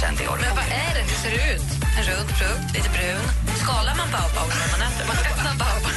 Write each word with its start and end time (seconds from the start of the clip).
Kosttrend 0.00 0.20
i 0.20 0.28
år. 0.28 0.38
Men 0.40 0.54
vad 0.56 0.64
är 0.64 0.92
det? 0.96 1.02
Hur 1.10 1.18
ser 1.22 1.30
det 1.30 1.54
ut? 1.54 1.68
En 1.98 2.04
rund 2.10 2.30
frukt, 2.40 2.74
lite 2.74 2.88
brun. 2.88 3.24
Skalar 3.62 3.94
man 4.00 4.08
baobab 4.16 4.48
när 4.60 4.68
man 4.74 4.80
äter? 4.88 5.04
Man 5.10 5.16
öppnar 5.30 5.54
baobab. 5.62 5.94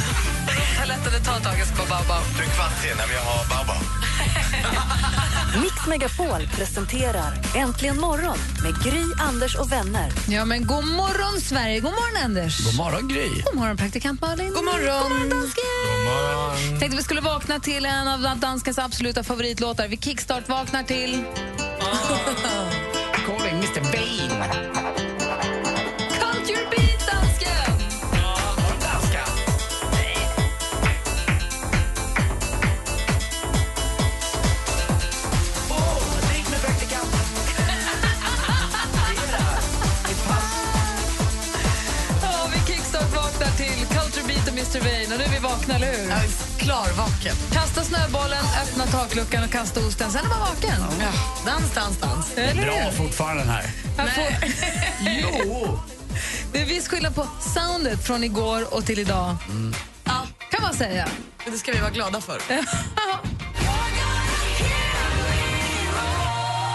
Att 1.17 1.25
ta 1.25 1.49
tag 1.49 1.59
i 1.59 1.65
på 1.77 1.85
baobab. 1.89 2.23
Du 2.37 2.43
är 2.43 2.49
kvart 2.55 2.85
i 2.85 2.87
när 2.97 3.07
vi 3.07 3.17
har 3.27 3.49
Baobab. 3.49 3.83
Mix 5.61 5.87
Megapol 5.87 6.47
presenterar 6.55 7.33
Äntligen 7.55 7.99
morgon 7.99 8.37
med 8.63 8.83
Gry, 8.83 9.03
Anders 9.19 9.55
och 9.55 9.71
vänner. 9.71 10.11
Ja, 10.27 10.45
men 10.45 10.67
god 10.67 10.85
morgon, 10.85 11.41
Sverige! 11.41 11.79
God 11.79 11.91
morgon, 11.91 12.23
Anders! 12.23 12.65
God 12.65 12.75
morgon, 12.75 13.07
Gry. 13.07 13.41
God 13.45 13.55
morgon, 13.55 13.77
praktikant 13.77 14.21
Malin! 14.21 14.53
God 14.53 14.65
morgon. 14.65 15.01
God 15.01 15.11
morgon, 15.11 15.29
dansken! 15.29 16.79
Tänkte 16.79 16.97
vi 16.97 17.03
skulle 17.03 17.21
vakna 17.21 17.59
till 17.59 17.85
en 17.85 18.07
av 18.07 18.39
danskens 18.39 18.79
absoluta 18.79 19.23
favoritlåtar. 19.23 19.87
Vi 19.87 19.97
kickstart-vaknar 19.97 20.83
till... 20.83 21.25
Calling 24.33 24.45
Mr 42.21 42.49
vi 42.51 42.73
kickstart-vaknar 42.73 43.51
till 43.57 43.87
och 44.47 44.53
Mr 44.53 44.79
Vain. 44.79 45.11
Och 45.11 45.17
nu 45.17 45.23
är 45.23 45.29
vi 45.29 45.39
vakna, 45.39 45.75
eller 45.75 45.87
hur? 45.87 46.52
Klarvaken. 46.63 47.35
Kasta 47.51 47.83
snöbollen, 47.83 48.45
öppna 48.63 48.85
takluckan 48.85 49.43
och 49.43 49.49
kasta 49.51 49.79
osten. 49.79 50.11
Sen 50.11 50.25
är 50.25 50.29
man 50.29 50.39
vaken. 50.39 50.81
Ja, 50.99 51.11
dans, 51.45 51.73
dans, 51.73 51.99
dans. 51.99 52.37
Eller 52.37 52.63
Bra 52.63 52.73
hur? 52.73 52.91
fortfarande 52.91 53.41
den 53.43 53.49
här. 53.51 53.65
Här 53.97 54.07
får- 54.07 54.49
Jo! 54.99 55.79
Det 56.53 56.61
är 56.61 56.65
viss 56.65 56.87
skillnad 56.87 57.15
på 57.15 57.27
soundet 57.55 58.07
från 58.07 58.23
igår 58.23 58.73
och 58.73 58.85
till 58.85 58.99
idag. 58.99 59.35
Ja, 60.03 60.21
kan 60.51 60.61
man 60.61 60.73
säga. 60.73 61.07
Det 61.51 61.57
ska 61.57 61.71
vi 61.71 61.79
vara 61.79 61.91
glada 61.91 62.21
för. 62.21 62.39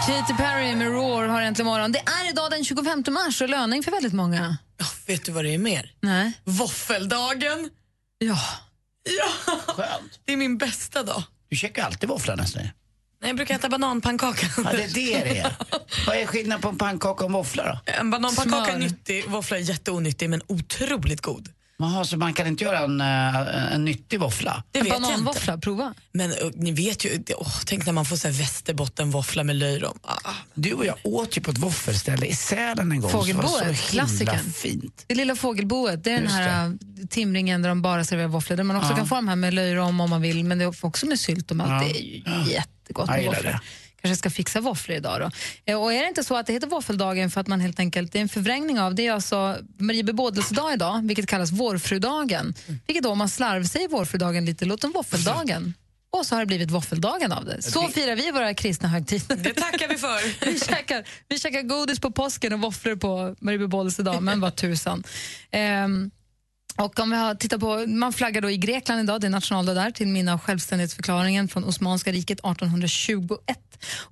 Katy 0.06 0.34
Perry 0.36 0.74
med 0.76 0.86
Roar 0.92 1.26
har 1.26 1.42
äntligen 1.42 1.66
morgon. 1.66 1.92
Det 1.92 1.98
är 1.98 2.28
idag 2.30 2.50
den 2.50 2.64
25 2.64 3.04
mars 3.08 3.40
och 3.40 3.48
löning 3.48 3.82
för 3.82 3.90
väldigt 3.90 4.12
många. 4.12 4.56
Ja, 4.78 4.86
vet 5.06 5.24
du 5.24 5.32
vad 5.32 5.44
det 5.44 5.54
är 5.54 5.58
mer? 5.58 5.92
Nej. 6.00 6.32
Våffeldagen. 6.44 7.70
Ja. 8.18 8.38
Ja, 9.18 9.56
Skönt. 9.74 10.20
det 10.24 10.32
är 10.32 10.36
min 10.36 10.58
bästa 10.58 11.02
dag. 11.02 11.22
Du 11.48 11.56
käkar 11.56 11.84
alltid 11.84 12.08
våfflor 12.08 12.36
nästan. 12.36 12.62
Nej, 12.62 12.72
jag 13.30 13.36
brukar 13.36 13.54
äta 13.54 13.68
bananpannkaka. 13.68 14.46
Ja, 14.56 14.62
det 14.72 14.82
är 14.84 14.88
det 14.88 15.24
det 15.30 15.38
är. 15.38 15.52
Vad 16.06 16.16
är 16.16 16.26
skillnaden 16.26 16.62
på 16.62 16.68
en 16.68 16.78
pannkaka 16.78 17.24
och 17.24 17.28
en 17.28 17.32
våffla 17.32 17.64
då? 17.66 17.92
En 17.92 18.10
bananpannkaka 18.10 18.64
Smör. 18.64 18.74
är 18.74 18.78
nyttig, 18.78 19.24
våffla 19.28 19.56
är 19.56 19.60
jätteonyttig 19.60 20.30
men 20.30 20.42
otroligt 20.46 21.20
god. 21.20 21.48
Jaha, 21.80 22.04
så 22.04 22.16
man 22.16 22.34
kan 22.34 22.46
inte 22.46 22.64
göra 22.64 22.78
en, 22.78 23.00
eh, 23.00 23.74
en 23.74 23.84
nyttig 23.84 24.20
våffla? 24.20 24.62
Det 24.72 24.78
En 24.78 24.84
vet 24.84 24.92
jag 24.92 24.98
inte. 25.02 25.08
bananvåffla, 25.10 25.58
prova. 25.58 25.94
Men 26.12 26.30
uh, 26.30 26.36
ni 26.54 26.72
vet 26.72 27.04
ju, 27.04 27.16
det- 27.16 27.34
åh, 27.34 27.52
tänk 27.66 27.86
när 27.86 27.92
man 27.92 28.04
får 28.04 28.16
så 28.16 28.28
här 28.28 28.34
västerbottenvåffla 28.34 29.44
med 29.44 29.56
löjrom. 29.56 29.98
Ah. 30.02 30.30
Du 30.54 30.72
och 30.72 30.86
jag 30.86 30.96
åt 31.04 31.36
ju 31.36 31.40
på 31.40 31.50
ett 31.50 31.58
våffelställe 31.58 32.26
i 32.26 32.34
Sälen 32.34 32.92
en 32.92 33.00
gång. 33.00 33.10
Fågelboet, 33.10 33.80
klassikern. 33.90 34.52
fint. 34.52 35.04
Det 35.06 35.14
lilla 35.14 35.36
fågelboet, 35.36 36.04
det 36.04 36.10
är 36.10 36.14
den 36.14 36.22
Just 36.24 36.34
här 36.36 36.66
äh, 36.66 36.72
timringen 37.10 37.62
där 37.62 37.68
de 37.68 37.82
bara 37.82 38.04
serverar 38.04 38.28
våfflor. 38.28 38.56
Där 38.56 38.64
man 38.64 38.76
också 38.76 38.90
Ja. 38.90 38.96
kan 38.96 39.06
få 39.08 39.14
de 39.14 39.28
här 39.28 39.36
med 39.36 39.54
löjrom 39.54 40.00
om 40.00 40.10
man 40.10 40.22
vill, 40.22 40.44
men 40.44 40.58
det 40.58 40.64
är 40.64 40.84
också 40.86 41.06
med 41.06 41.20
sylt 41.20 41.50
och 41.50 41.56
allt. 41.60 41.84
Det 41.84 42.00
är 42.00 42.02
ju 42.02 42.22
jättegott 42.52 43.08
Jag 43.08 43.16
med 43.16 43.26
våfflor. 43.26 43.58
Kanske 44.08 44.18
ska 44.18 44.30
fixa 44.30 44.60
våfflor 44.60 44.96
idag 44.96 45.20
då. 45.20 45.30
Eh, 45.72 45.80
Och 45.82 45.92
är 45.92 46.02
det 46.02 46.08
inte 46.08 46.24
så 46.24 46.36
att 46.36 46.46
det 46.46 46.52
heter 46.52 46.66
våffeldagen 46.66 47.30
för 47.30 47.40
att 47.40 47.46
man 47.46 47.60
helt 47.60 47.78
enkelt, 47.80 48.12
det 48.12 48.18
är 48.18 48.22
en 48.22 48.28
förvrängning 48.28 48.80
av, 48.80 48.94
det 48.94 49.06
är 49.06 49.12
alltså 49.12 49.56
Marie 49.78 50.04
bebådelsedag 50.04 50.72
idag, 50.72 51.00
vilket 51.06 51.26
kallas 51.26 51.50
vårfrudagen. 51.50 52.54
Vilket 52.86 53.02
då 53.04 53.10
om 53.10 53.18
man 53.18 53.28
slarvsäger 53.28 53.88
vårfrudagen 53.88 54.44
lite, 54.44 54.64
låter 54.64 54.88
våffeldagen. 54.88 55.74
Och 56.10 56.26
så 56.26 56.34
har 56.34 56.40
det 56.40 56.46
blivit 56.46 56.70
våffeldagen 56.70 57.32
av 57.32 57.44
det. 57.44 57.62
Så 57.62 57.88
firar 57.88 58.16
vi 58.16 58.30
våra 58.30 58.54
kristna 58.54 58.88
högtider. 58.88 59.36
Det 59.36 59.54
tackar 59.54 59.88
vi 59.88 59.96
för. 59.98 60.44
Vi 60.52 60.60
käkar, 60.60 61.04
vi 61.28 61.38
käkar 61.38 61.62
godis 61.62 62.00
på 62.00 62.10
påsken 62.10 62.52
och 62.52 62.60
våfflor 62.60 62.96
på 62.96 63.36
Marie 63.40 63.58
bebådelsedag, 63.58 64.22
men 64.22 64.40
vad 64.40 64.56
tusan. 64.56 65.04
Ehm, 65.50 66.10
och 66.78 67.00
om 67.00 67.10
vi 67.10 67.16
har 67.16 67.34
tittar 67.34 67.58
på, 67.58 67.84
man 67.86 68.12
flaggar 68.12 68.40
då 68.40 68.50
i 68.50 68.56
Grekland 68.56 69.00
idag, 69.00 69.20
det 69.20 69.26
är 69.26 69.30
nationaldag 69.30 69.74
där, 69.74 69.90
till 69.90 70.08
minne 70.08 70.32
av 70.32 70.38
självständighetsförklaringen 70.38 71.48
från 71.48 71.64
Osmanska 71.64 72.12
riket 72.12 72.38
1821. 72.38 73.38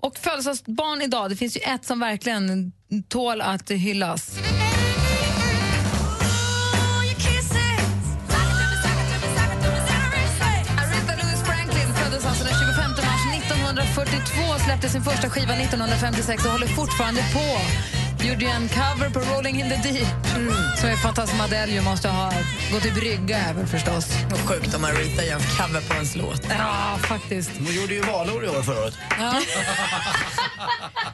Och 0.00 0.18
födelsedagsbarn 0.18 1.02
idag, 1.02 1.30
det 1.30 1.36
finns 1.36 1.56
ju 1.56 1.60
ett 1.60 1.84
som 1.84 2.00
verkligen 2.00 2.72
tål 3.08 3.40
att 3.40 3.70
hyllas. 3.70 4.38
Aretha 10.78 11.44
Franklin 11.44 11.94
föddes 11.94 12.26
alltså 12.26 12.44
den 12.44 12.54
25 12.54 12.90
mars 12.90 13.22
1942 13.50 14.64
släppte 14.64 14.88
sin 14.88 15.02
första 15.02 15.30
skiva 15.30 15.54
1956 15.54 16.44
och 16.44 16.50
håller 16.50 16.66
fortfarande 16.66 17.20
på. 17.32 18.05
Gjorde 18.24 18.44
ju 18.44 18.50
en 18.50 18.68
cover 18.68 19.10
på 19.10 19.20
Rolling 19.20 19.60
in 19.60 19.68
the 19.68 19.76
Deep 19.76 20.26
som 20.80 20.88
är 20.88 20.96
fantastisk. 20.96 21.42
Adele 21.42 21.72
ju 21.72 21.80
måste 21.80 22.08
ha 22.08 22.32
gått 22.72 22.84
i 22.86 22.90
brygga 22.90 23.38
även 23.38 23.66
förstås. 23.66 24.06
Och 24.32 24.38
sjukt 24.38 24.74
om 24.74 24.84
Aretha 24.84 25.24
gör 25.24 25.34
en 25.34 25.40
cover 25.40 25.88
på 25.88 25.94
ens 25.94 26.16
låt. 26.16 26.46
Ja, 26.48 26.98
faktiskt. 27.02 27.50
Hon 27.58 27.74
gjorde 27.74 27.94
ju 27.94 28.00
valår 28.00 28.44
i 28.44 28.48
år 28.48 28.62
förra 28.62 28.82
året. 28.82 28.94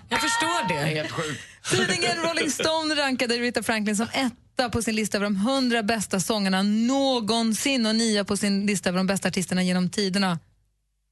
Jag 0.09 0.21
förstår 0.21 0.69
det. 0.69 0.75
Helt 0.75 1.11
sjukt. 1.11 1.41
Tidningen 1.71 2.17
Rolling 2.17 2.51
Stone 2.51 2.95
rankade 2.95 3.35
Rita 3.35 3.63
Franklin 3.63 3.97
som 3.97 4.07
etta 4.13 4.71
på 4.71 4.83
sin 4.83 4.95
lista 4.95 5.19
över 5.19 5.25
de 5.25 5.37
100 5.37 5.83
bästa 5.83 6.21
sångerna 6.21 6.63
någonsin 6.63 7.87
och 7.87 7.95
nia 7.95 8.25
på 8.25 8.37
sin 8.37 8.67
lista 8.67 8.89
över 8.89 8.97
de 8.99 9.07
bästa 9.07 9.29
artisterna 9.29 9.63
genom 9.63 9.91
tiderna. 9.91 10.39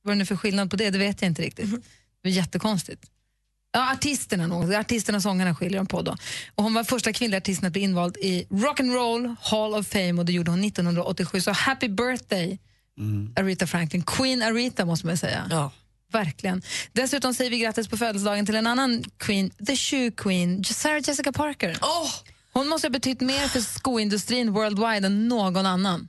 Vad 0.03 0.12
är 0.12 0.17
det 0.17 0.19
nu 0.19 0.27
för 0.27 0.37
skillnad 0.37 0.71
på 0.71 0.77
det? 0.77 0.91
Det 0.91 0.99
vet 0.99 1.22
jag 1.22 1.31
inte 1.31 1.43
riktigt. 1.43 1.71
Det 2.22 2.28
är 2.28 2.33
jättekonstigt. 2.33 3.03
Ja, 3.72 3.92
artisterna. 3.92 4.78
Artisterna 4.78 5.16
och 5.16 5.22
sångarna 5.22 5.54
skiljer 5.54 5.78
de 5.78 5.86
på 5.86 6.03
då. 6.03 6.16
Och 6.54 6.64
hon 6.64 6.75
var 6.75 6.84
första 6.84 7.12
kvinnliga 7.12 7.38
artisten 7.38 7.66
att 7.66 7.72
bli 7.72 7.82
invald 7.82 8.16
i 8.16 8.47
Rock 8.50 8.81
and 8.81 8.94
Roll 8.94 9.34
Hall 9.41 9.75
of 9.75 9.86
Fame 9.86 10.12
och 10.12 10.25
det 10.25 10.32
gjorde 10.32 10.50
hon 10.50 10.64
1987. 10.64 11.41
Så 11.41 11.50
happy 11.50 11.88
birthday 11.88 12.59
Aretha 13.36 13.66
Franklin. 13.66 14.03
Queen 14.03 14.42
Aretha 14.42 14.84
måste 14.84 15.06
man 15.06 15.16
säga. 15.16 15.47
Ja. 15.50 15.70
Verkligen. 16.12 16.62
Dessutom 16.92 17.34
säger 17.34 17.50
vi 17.50 17.59
grattis 17.59 17.88
på 17.88 17.97
födelsedagen 17.97 18.47
till 18.47 18.54
en 18.54 18.66
annan 18.66 19.04
queen, 19.19 19.50
the 19.66 19.76
shoe 19.76 20.10
queen, 20.10 20.64
Sarah 20.64 21.03
Jessica 21.06 21.32
Parker. 21.32 21.78
Åh, 21.82 22.10
Hon 22.53 22.69
måste 22.69 22.86
ha 22.86 22.91
betytt 22.91 23.20
mer 23.20 23.48
för 23.48 23.60
skoindustrin 23.60 24.53
worldwide 24.53 25.06
än 25.06 25.28
någon 25.28 25.66
annan. 25.66 26.09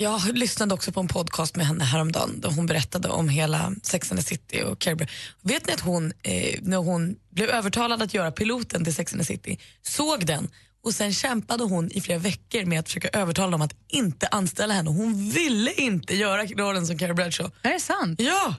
Jag 0.00 0.38
lyssnade 0.38 0.74
också 0.74 0.92
på 0.92 1.00
en 1.00 1.08
podcast 1.08 1.56
med 1.56 1.66
henne 1.66 1.84
häromdagen 1.84 2.40
där 2.40 2.50
hon 2.50 2.66
berättade 2.66 3.08
om 3.08 3.28
hela 3.28 3.72
Sex 3.82 4.12
and 4.12 4.20
the 4.20 4.26
City 4.26 4.62
och 4.62 4.78
Carrie. 4.78 5.08
Vet 5.42 5.66
ni 5.66 5.72
att 5.72 5.80
hon, 5.80 6.12
eh, 6.22 6.58
när 6.62 6.76
hon 6.76 7.16
blev 7.30 7.48
övertalad 7.50 8.02
att 8.02 8.14
göra 8.14 8.32
piloten 8.32 8.84
till 8.84 8.94
Sex 8.94 9.12
and 9.12 9.22
the 9.22 9.26
City, 9.26 9.58
såg 9.82 10.26
den 10.26 10.50
och 10.84 10.94
sen 10.94 11.12
kämpade 11.12 11.64
hon 11.64 11.90
i 11.90 12.00
flera 12.00 12.18
veckor 12.18 12.64
med 12.64 12.80
att 12.80 12.88
försöka 12.88 13.08
övertala 13.08 13.50
dem 13.50 13.62
att 13.62 13.74
inte 13.88 14.26
anställa 14.26 14.74
henne. 14.74 14.90
Hon 14.90 15.30
ville 15.30 15.72
inte 15.72 16.16
göra 16.16 16.44
rollen 16.44 16.86
som 16.86 16.98
Carrie 16.98 17.14
Bradshaw. 17.14 17.56
Är 17.62 17.72
det 17.72 17.80
sant? 17.80 18.20
Ja! 18.20 18.54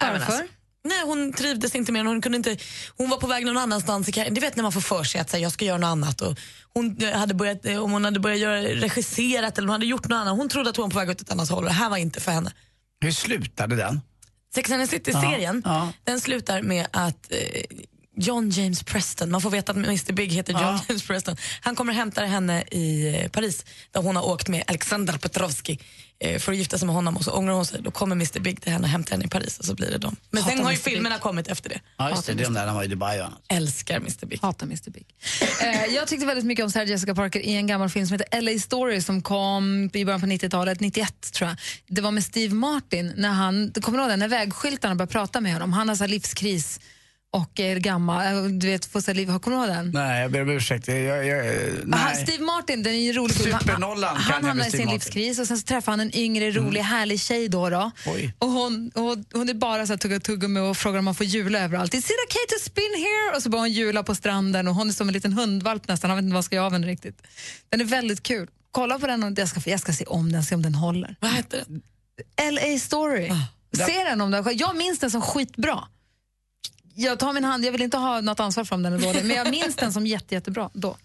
Varför? 0.00 0.48
Hon 1.06 1.32
trivdes 1.32 1.74
inte 1.74 1.92
mer. 1.92 2.04
Hon, 2.04 2.20
kunde 2.20 2.36
inte, 2.36 2.56
hon 2.96 3.10
var 3.10 3.16
på 3.16 3.26
väg 3.26 3.46
någon 3.46 3.56
annanstans. 3.56 4.06
Du 4.30 4.40
vet 4.40 4.56
när 4.56 4.62
man 4.62 4.72
får 4.72 4.80
för 4.80 5.04
sig 5.04 5.20
att 5.20 5.30
säga, 5.30 5.42
jag 5.42 5.52
ska 5.52 5.64
göra 5.64 5.78
något 5.78 5.88
annat. 5.88 6.20
Och 6.20 6.38
hon 6.74 6.96
eh, 7.02 7.18
hade 7.18 7.34
börjat, 7.34 7.66
eh, 7.66 7.84
om 7.84 7.92
hon 7.92 8.04
hade 8.04 8.20
börjat 8.20 8.38
göra 8.40 8.60
regisserat 8.62 9.58
eller 9.58 9.68
hon 9.68 9.72
hade 9.72 9.86
gjort 9.86 10.08
något 10.08 10.16
annat. 10.16 10.36
Hon 10.36 10.48
trodde 10.48 10.70
att 10.70 10.76
hon 10.76 10.82
var 10.84 10.90
på 10.90 10.98
väg 10.98 11.10
åt 11.10 11.20
ett 11.20 11.30
annat 11.30 11.48
håll 11.48 11.64
och 11.64 11.70
det 11.70 11.74
här 11.74 11.90
var 11.90 11.96
inte 11.96 12.20
för 12.20 12.32
henne. 12.32 12.52
Hur 13.00 13.12
slutade 13.12 13.76
den? 13.76 14.00
Sex 14.54 14.70
and 14.70 14.82
the 14.82 14.96
City-serien 14.96 15.62
Ja, 15.64 15.70
ja. 15.74 15.92
den 16.04 16.20
slutar 16.20 16.62
med 16.62 16.86
att 16.90 17.32
eh, 17.32 17.62
John 18.18 18.50
James 18.50 18.82
Preston. 18.82 19.30
Man 19.30 19.40
får 19.40 19.50
veta 19.50 19.72
att 19.72 19.78
Mr 19.78 20.12
Big 20.12 20.32
heter 20.32 20.52
John 20.52 20.62
Ja. 20.62 20.80
James 20.88 21.06
Preston. 21.06 21.36
Han 21.60 21.74
kommer 21.76 21.92
hämta 21.92 22.24
henne 22.24 22.62
i 22.62 23.16
eh, 23.22 23.28
Paris 23.30 23.64
där 23.90 24.02
hon 24.02 24.16
har 24.16 24.26
åkt 24.26 24.48
med 24.48 24.64
Alexander 24.66 25.18
Petrovski 25.18 25.78
för 26.38 26.52
att 26.52 26.58
gifta 26.58 26.78
sig 26.78 26.86
med 26.86 26.94
honom 26.94 27.16
och 27.16 27.24
så 27.24 27.30
ångrar 27.30 27.54
hon 27.54 27.66
sig. 27.66 27.82
Då 27.82 27.90
kommer 27.90 28.14
Mr 28.14 28.40
Big 28.40 28.62
till 28.62 28.72
henne 28.72 28.84
och 28.84 28.88
hämtar 28.88 29.12
henne 29.12 29.24
i 29.24 29.28
Paris 29.28 29.58
och 29.58 29.64
så 29.64 29.74
blir 29.74 29.90
det 29.90 29.98
dem. 29.98 30.16
Men 30.30 30.42
Hatar 30.42 30.56
sen 30.56 30.64
har 30.64 30.72
ju 30.72 30.76
Mr. 30.76 30.84
Big. 30.84 30.92
filmerna 30.92 31.18
kommit 31.18 31.48
efter 31.48 31.68
det. 31.68 31.80
Ja, 31.96 32.10
just 32.10 32.26
det. 32.26 32.34
Det 32.34 32.42
är 32.42 32.44
de 32.44 32.54
där 32.54 32.66
han 32.66 32.76
var 32.76 32.84
i 32.84 32.86
Dubai 32.86 33.20
och 33.20 33.26
annat. 33.26 33.42
Älskar 33.48 33.96
Mr 33.96 34.26
Big. 34.26 34.38
Hatar 34.42 34.66
Mr 34.66 34.90
Big. 34.90 35.06
Eh, 35.62 35.94
jag 35.94 36.08
tyckte 36.08 36.26
väldigt 36.26 36.44
mycket 36.44 36.64
om 36.64 36.70
Sarah 36.70 36.88
Jessica 36.88 37.14
Parker 37.14 37.40
i 37.40 37.56
en 37.56 37.66
gammal 37.66 37.88
film 37.90 38.06
som 38.06 38.18
heter 38.18 38.40
LA 38.40 38.58
Story 38.60 39.00
som 39.00 39.22
kom 39.22 39.90
i 39.92 40.04
början 40.04 40.20
på 40.20 40.26
90-talet, 40.26 40.80
91 40.80 41.32
tror 41.32 41.48
jag. 41.48 41.58
Det 41.86 42.00
var 42.00 42.10
med 42.10 42.24
Steve 42.24 42.54
Martin, 42.54 43.12
när 43.16 43.28
han, 43.28 43.72
kommer 43.82 43.98
du 43.98 44.04
ihåg 44.04 44.12
det, 44.12 44.16
när 44.16 44.28
vägskyltarna 44.28 44.94
började 44.94 45.12
prata 45.12 45.40
med 45.40 45.52
honom. 45.52 45.72
Han 45.72 45.88
har 45.88 45.96
så 45.96 46.04
här 46.04 46.08
livskris 46.08 46.80
och 47.32 47.60
är 47.60 47.76
gammal, 47.76 48.26
eh, 48.26 48.42
du 48.44 48.66
vet, 48.66 48.94
här 49.06 49.14
liv, 49.14 49.26
kommer 49.38 49.56
du 49.56 49.62
ihåg 49.64 49.76
den? 49.76 49.90
Nej, 49.90 50.22
jag 50.22 50.30
ber 50.32 50.42
om 50.42 50.50
ursäkt. 50.50 50.88
Jag, 50.88 51.26
jag, 51.26 51.44
Han, 51.44 51.82
nej. 51.84 52.26
Steve 52.26 52.44
Martin, 52.44 52.82
den 52.82 52.92
är 52.94 52.98
ju 52.98 53.12
rolig. 53.12 53.34
Han- 53.52 53.60
Supernollan 53.60 54.14
kan 54.16 54.22
Han 54.22 54.32
jag 54.34 54.42
med 54.42 54.48
hamnar 54.48 54.66
i 54.66 54.70
sin 54.70 54.80
Martin. 54.80 54.94
livskris 54.94 55.38
och 55.38 55.46
sen 55.46 55.58
så 55.58 55.64
träffar 55.64 55.92
han 55.92 56.00
en 56.00 56.16
yngre, 56.16 56.50
rolig, 56.50 56.80
härlig 56.80 57.20
tjej 57.20 57.48
då. 57.48 57.70
då. 57.70 57.90
Oj. 58.06 58.34
Och 58.38 58.48
hon, 58.48 58.90
hon, 58.94 59.24
hon 59.32 59.48
är 59.48 59.54
bara 59.54 59.86
så 59.86 59.92
här 59.92 59.98
tugga 59.98 60.20
tuggummi 60.20 60.60
och 60.60 60.76
frågar 60.76 60.98
om 60.98 61.04
man 61.04 61.14
får 61.14 61.26
jula 61.26 61.58
överallt. 61.58 61.94
Is 61.94 62.04
it 62.04 62.10
okay 62.28 62.58
to 62.58 62.64
spin 62.64 62.94
here? 62.96 63.36
Och 63.36 63.42
så 63.42 63.48
börjar 63.50 63.60
hon 63.62 63.72
jula 63.72 64.02
på 64.02 64.14
stranden 64.14 64.68
och 64.68 64.74
hon 64.74 64.88
är 64.88 64.92
som 64.92 65.08
en 65.08 65.12
liten 65.14 65.32
hundvalp 65.32 65.88
nästan. 65.88 66.10
Han 66.10 66.16
vet 66.16 66.22
inte 66.22 66.32
vad 66.32 66.36
han 66.36 66.42
ska 66.42 66.56
göra 66.56 66.66
av 66.66 66.72
henne 66.72 66.86
riktigt. 66.86 67.22
Den 67.68 67.80
är 67.80 67.84
väldigt 67.84 68.22
kul. 68.22 68.48
Kolla 68.70 68.98
på 68.98 69.06
den 69.06 69.24
och 69.24 69.32
jag 69.38 69.48
ska, 69.48 69.60
jag 69.70 69.80
ska 69.80 69.92
se 69.92 70.04
om 70.04 70.32
den, 70.32 70.44
se 70.44 70.54
om 70.54 70.62
den 70.62 70.74
håller. 70.74 71.16
Vad 71.20 71.30
heter 71.32 71.64
den? 71.66 71.82
LA 72.54 72.78
Story. 72.78 73.30
Se 73.86 74.04
den 74.04 74.20
om 74.20 74.30
den. 74.30 74.44
Jag 74.58 74.76
minns 74.76 74.98
den 74.98 75.10
som 75.10 75.20
skitbra. 75.22 75.78
Jag 76.98 77.18
tar 77.18 77.32
min 77.32 77.44
hand, 77.44 77.64
jag 77.64 77.72
vill 77.72 77.82
inte 77.82 77.96
ha 77.96 78.20
något 78.20 78.40
ansvar 78.40 78.64
för 78.64 78.74
om 78.74 78.82
den 78.82 78.92
är 78.92 78.98
dålig, 78.98 79.24
men 79.24 79.36
jag 79.36 79.50
minns 79.50 79.76
den 79.76 79.92
som 79.92 80.06
jätte, 80.06 80.34
jättebra 80.34 80.70
då. 80.72 80.96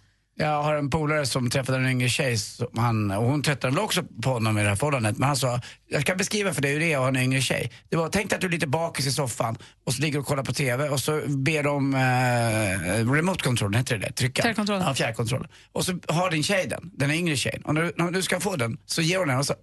Jag 0.42 0.64
har 0.64 0.76
en 0.76 0.90
polare 0.90 1.26
som 1.26 1.50
träffade 1.50 1.78
en 1.78 1.90
yngre 1.90 2.10
tjej 2.10 2.38
han, 2.76 3.12
och 3.12 3.24
hon 3.26 3.44
tröttnade 3.44 3.76
väl 3.76 3.84
också 3.84 4.04
på 4.24 4.30
honom 4.30 4.58
i 4.58 4.64
det 4.64 4.70
här 4.70 4.76
förhållandet. 4.76 5.18
Men 5.18 5.28
han 5.28 5.38
sa, 5.38 5.60
jag 5.90 6.02
ska 6.02 6.16
beskriva 6.16 6.54
för 6.54 6.62
dig 6.62 6.72
hur 6.74 6.80
det 6.80 6.94
är 6.94 6.98
att 6.98 7.02
ha 7.02 7.08
en 7.08 7.16
yngre 7.18 7.42
tjej. 7.42 7.72
Det 7.90 7.96
var, 7.96 8.10
tänk 8.10 8.30
dig 8.30 8.36
att 8.36 8.42
du 8.42 8.48
är 8.48 8.52
lite 8.52 8.68
bakis 8.68 9.08
i 9.08 9.12
soffan 9.12 9.58
och 9.86 9.94
så 9.94 10.02
ligger 10.02 10.14
du 10.14 10.20
och 10.20 10.26
kollar 10.26 10.44
på 10.44 10.54
TV 10.54 10.90
och 10.90 11.00
så 11.00 11.22
ber 11.28 11.64
de 11.64 11.94
eh, 11.96 13.12
remote 13.14 13.44
control, 13.44 13.76
heter 13.76 13.98
det 13.98 14.06
det? 14.08 14.14
Trycka. 14.14 14.42
Fjärrkontrollen. 14.42 14.84
Ja, 14.88 14.94
fjärrkontrollen. 14.94 15.48
Och 15.72 15.86
så 15.86 16.00
har 16.08 16.32
din 16.32 16.44
tjej 16.44 16.68
den, 16.68 16.92
den 16.94 17.12
är 17.12 17.16
yngre 17.16 17.36
tjejen. 17.36 17.62
Och 17.62 17.74
när, 17.74 17.82
du- 17.82 17.94
när 17.96 18.12
du 18.12 18.22
ska 18.22 18.40
få 18.40 18.56
den 18.56 18.78
så 18.86 19.02
ger 19.02 19.18
hon 19.18 19.28
den 19.28 19.38
och 19.38 19.46
så 19.46 19.54
uh, 19.54 19.60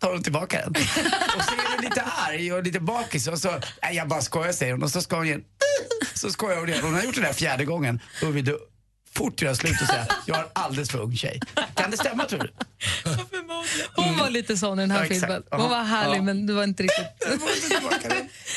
tar 0.00 0.12
hon 0.12 0.22
tillbaka 0.22 0.58
den. 0.60 0.68
och 1.36 1.42
så 1.44 1.52
är 1.52 1.76
du 1.76 1.82
lite 1.88 2.02
arg 2.02 2.52
och 2.52 2.62
lite 2.62 2.80
bakis 2.80 3.28
och 3.28 3.38
så, 3.38 3.50
nej 3.82 3.96
jag 3.96 4.08
bara 4.08 4.20
skojar 4.20 4.52
säger 4.52 4.72
hon 4.72 4.82
och 4.82 4.90
så 4.90 5.00
ska 5.02 5.16
hon 5.16 5.26
ge 5.26 5.32
en 5.32 5.38
uh, 5.38 5.44
så 6.14 6.30
skojar 6.30 6.58
hon 6.58 6.68
igen. 6.68 6.80
Hon 6.84 6.94
har 6.94 7.02
gjort 7.02 7.14
det 7.14 7.20
där 7.20 7.32
fjärde 7.32 7.64
gången. 7.64 8.00
Vill 8.22 8.44
du 8.44 8.58
fort 9.22 9.42
göra 9.42 9.54
slut 9.54 9.80
och 9.80 9.86
säga 9.86 10.06
jag 10.26 10.34
har 10.34 10.46
alldeles 10.52 10.90
för 10.90 10.98
ung 10.98 11.16
tjej. 11.16 11.40
Kan 11.74 11.90
det 11.90 11.96
stämma 11.96 12.24
tror 12.24 12.40
du? 12.40 12.50
Hon 13.96 14.16
var 14.18 14.30
lite 14.30 14.56
sån 14.56 14.78
i 14.78 14.82
den 14.82 14.90
här 14.90 15.02
Ja, 15.02 15.08
filmen. 15.08 15.42
Hon 15.50 15.70
var 15.70 15.82
härlig 15.84 16.18
Ja. 16.18 16.22
men 16.22 16.46
det 16.46 16.52
var 16.52 16.64
inte 16.64 16.82
riktigt... 16.82 17.06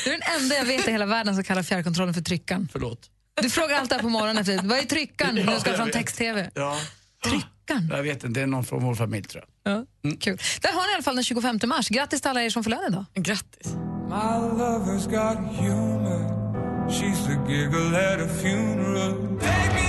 Du 0.04 0.10
är 0.12 0.18
den 0.18 0.42
enda 0.42 0.54
jag 0.56 0.64
vet 0.64 0.88
i 0.88 0.90
hela 0.90 1.06
världen 1.06 1.34
som 1.34 1.44
kallar 1.44 1.62
fjärrkontrollen 1.62 2.14
för 2.14 2.20
tryckan. 2.20 2.68
Förlåt. 2.72 3.10
Du 3.42 3.50
frågar 3.50 3.76
alltid 3.76 3.98
på 3.98 4.08
morgonen 4.08 4.38
efter 4.38 4.60
vad 4.62 4.78
är 4.78 4.82
tryckan 4.82 5.34
när 5.34 5.54
du 5.54 5.60
ska 5.60 5.72
från 5.74 5.90
text-tv? 5.90 6.50
Ja. 6.54 6.78
Tryckan. 7.24 7.90
Jag 7.92 8.02
vet 8.02 8.14
inte, 8.14 8.28
det 8.28 8.40
är 8.42 8.46
någon 8.46 8.64
från 8.64 8.82
vår 8.84 8.94
familj 8.94 9.24
tror 9.24 9.44
jag. 9.64 9.72
Ja, 9.72 9.84
kul. 10.20 10.38
Där 10.60 10.72
har 10.72 10.82
ni 10.86 10.90
i 10.92 10.94
alla 10.94 11.02
fall 11.02 11.14
den 11.14 11.24
25 11.24 11.58
mars. 11.66 11.88
Grattis 11.88 12.20
till 12.20 12.30
alla 12.30 12.42
er 12.42 12.50
som 12.50 12.64
fyller 12.64 12.78
år 12.78 12.86
idag. 12.88 13.04
Grattis. 13.14 13.66
My 14.08 14.36
lover's 14.62 15.06
got 15.10 15.56
humor. 15.60 16.46
She's 16.88 17.26
the 17.26 17.52
giggle 17.52 17.96
at 17.96 18.20
a 18.20 18.28
funeral. 18.42 19.38
Take 19.40 19.85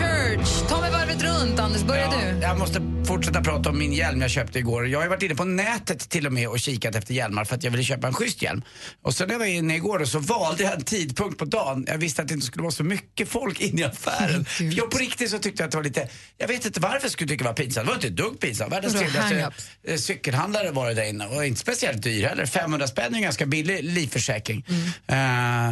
Church. 0.00 0.68
Ta 0.68 0.80
mig 0.80 0.90
varvet 0.90 1.22
runt, 1.22 1.60
Anders. 1.60 1.82
Börja 1.82 2.10
du. 2.10 2.40
Jag 2.42 2.58
måste 2.58 2.80
fortsätta 3.06 3.40
prata 3.40 3.70
om 3.70 3.78
min 3.78 3.92
hjälm 3.92 4.20
jag 4.20 4.30
köpte 4.30 4.58
igår. 4.58 4.88
Jag 4.88 5.00
har 5.00 5.08
varit 5.08 5.22
inne 5.22 5.34
på 5.34 5.44
nätet 5.44 6.10
till 6.10 6.26
och 6.26 6.32
med 6.32 6.48
och 6.48 6.58
kikat 6.58 6.94
efter 6.94 7.14
hjälmar 7.14 7.44
för 7.44 7.54
att 7.54 7.64
jag 7.64 7.70
ville 7.70 7.82
köpa 7.84 8.06
en 8.06 8.12
schysst 8.12 8.42
hjälm. 8.42 8.62
Och 9.02 9.14
sen 9.14 9.28
när 9.28 9.34
jag 9.34 9.38
var 9.38 9.46
inne 9.46 9.76
igår 9.76 10.04
så 10.04 10.18
valde 10.18 10.62
jag 10.62 10.72
en 10.72 10.84
tidpunkt 10.84 11.38
på 11.38 11.44
dagen. 11.44 11.84
Jag 11.88 11.98
visste 11.98 12.22
att 12.22 12.28
det 12.28 12.34
inte 12.34 12.46
skulle 12.46 12.62
vara 12.62 12.72
så 12.72 12.84
mycket 12.84 13.28
folk 13.28 13.60
inne 13.60 13.80
i 13.80 13.84
affären. 13.84 14.44
För 14.44 14.64
jag 14.64 14.90
på 14.90 14.98
riktigt 14.98 15.30
så 15.30 15.38
tyckte 15.38 15.62
jag 15.62 15.66
att 15.66 15.70
det 15.70 15.76
var 15.76 15.84
lite, 15.84 16.08
jag 16.38 16.48
vet 16.48 16.66
inte 16.66 16.80
varför 16.80 17.00
jag 17.02 17.10
skulle 17.10 17.28
tycka 17.28 17.44
det 17.44 17.50
var 17.50 17.54
pinsamt. 17.54 17.86
Det 17.86 17.88
var 17.88 17.94
inte 17.94 18.06
ett 18.06 18.16
dugg 18.16 18.40
pinsamt. 18.40 18.72
Världens 18.72 18.94
trevligaste 18.94 19.50
eh, 19.86 19.96
cykelhandlare 19.96 20.70
var 20.70 20.88
det 20.88 20.94
där 20.94 21.04
inne 21.04 21.26
och 21.26 21.46
inte 21.46 21.60
speciellt 21.60 22.02
dyr 22.02 22.26
heller. 22.26 22.46
500 22.46 22.86
spänn 22.86 23.12
är 23.12 23.16
en 23.16 23.22
ganska 23.22 23.46
billig 23.46 23.84
livförsäkring. 23.84 24.66
Eh, 25.06 25.16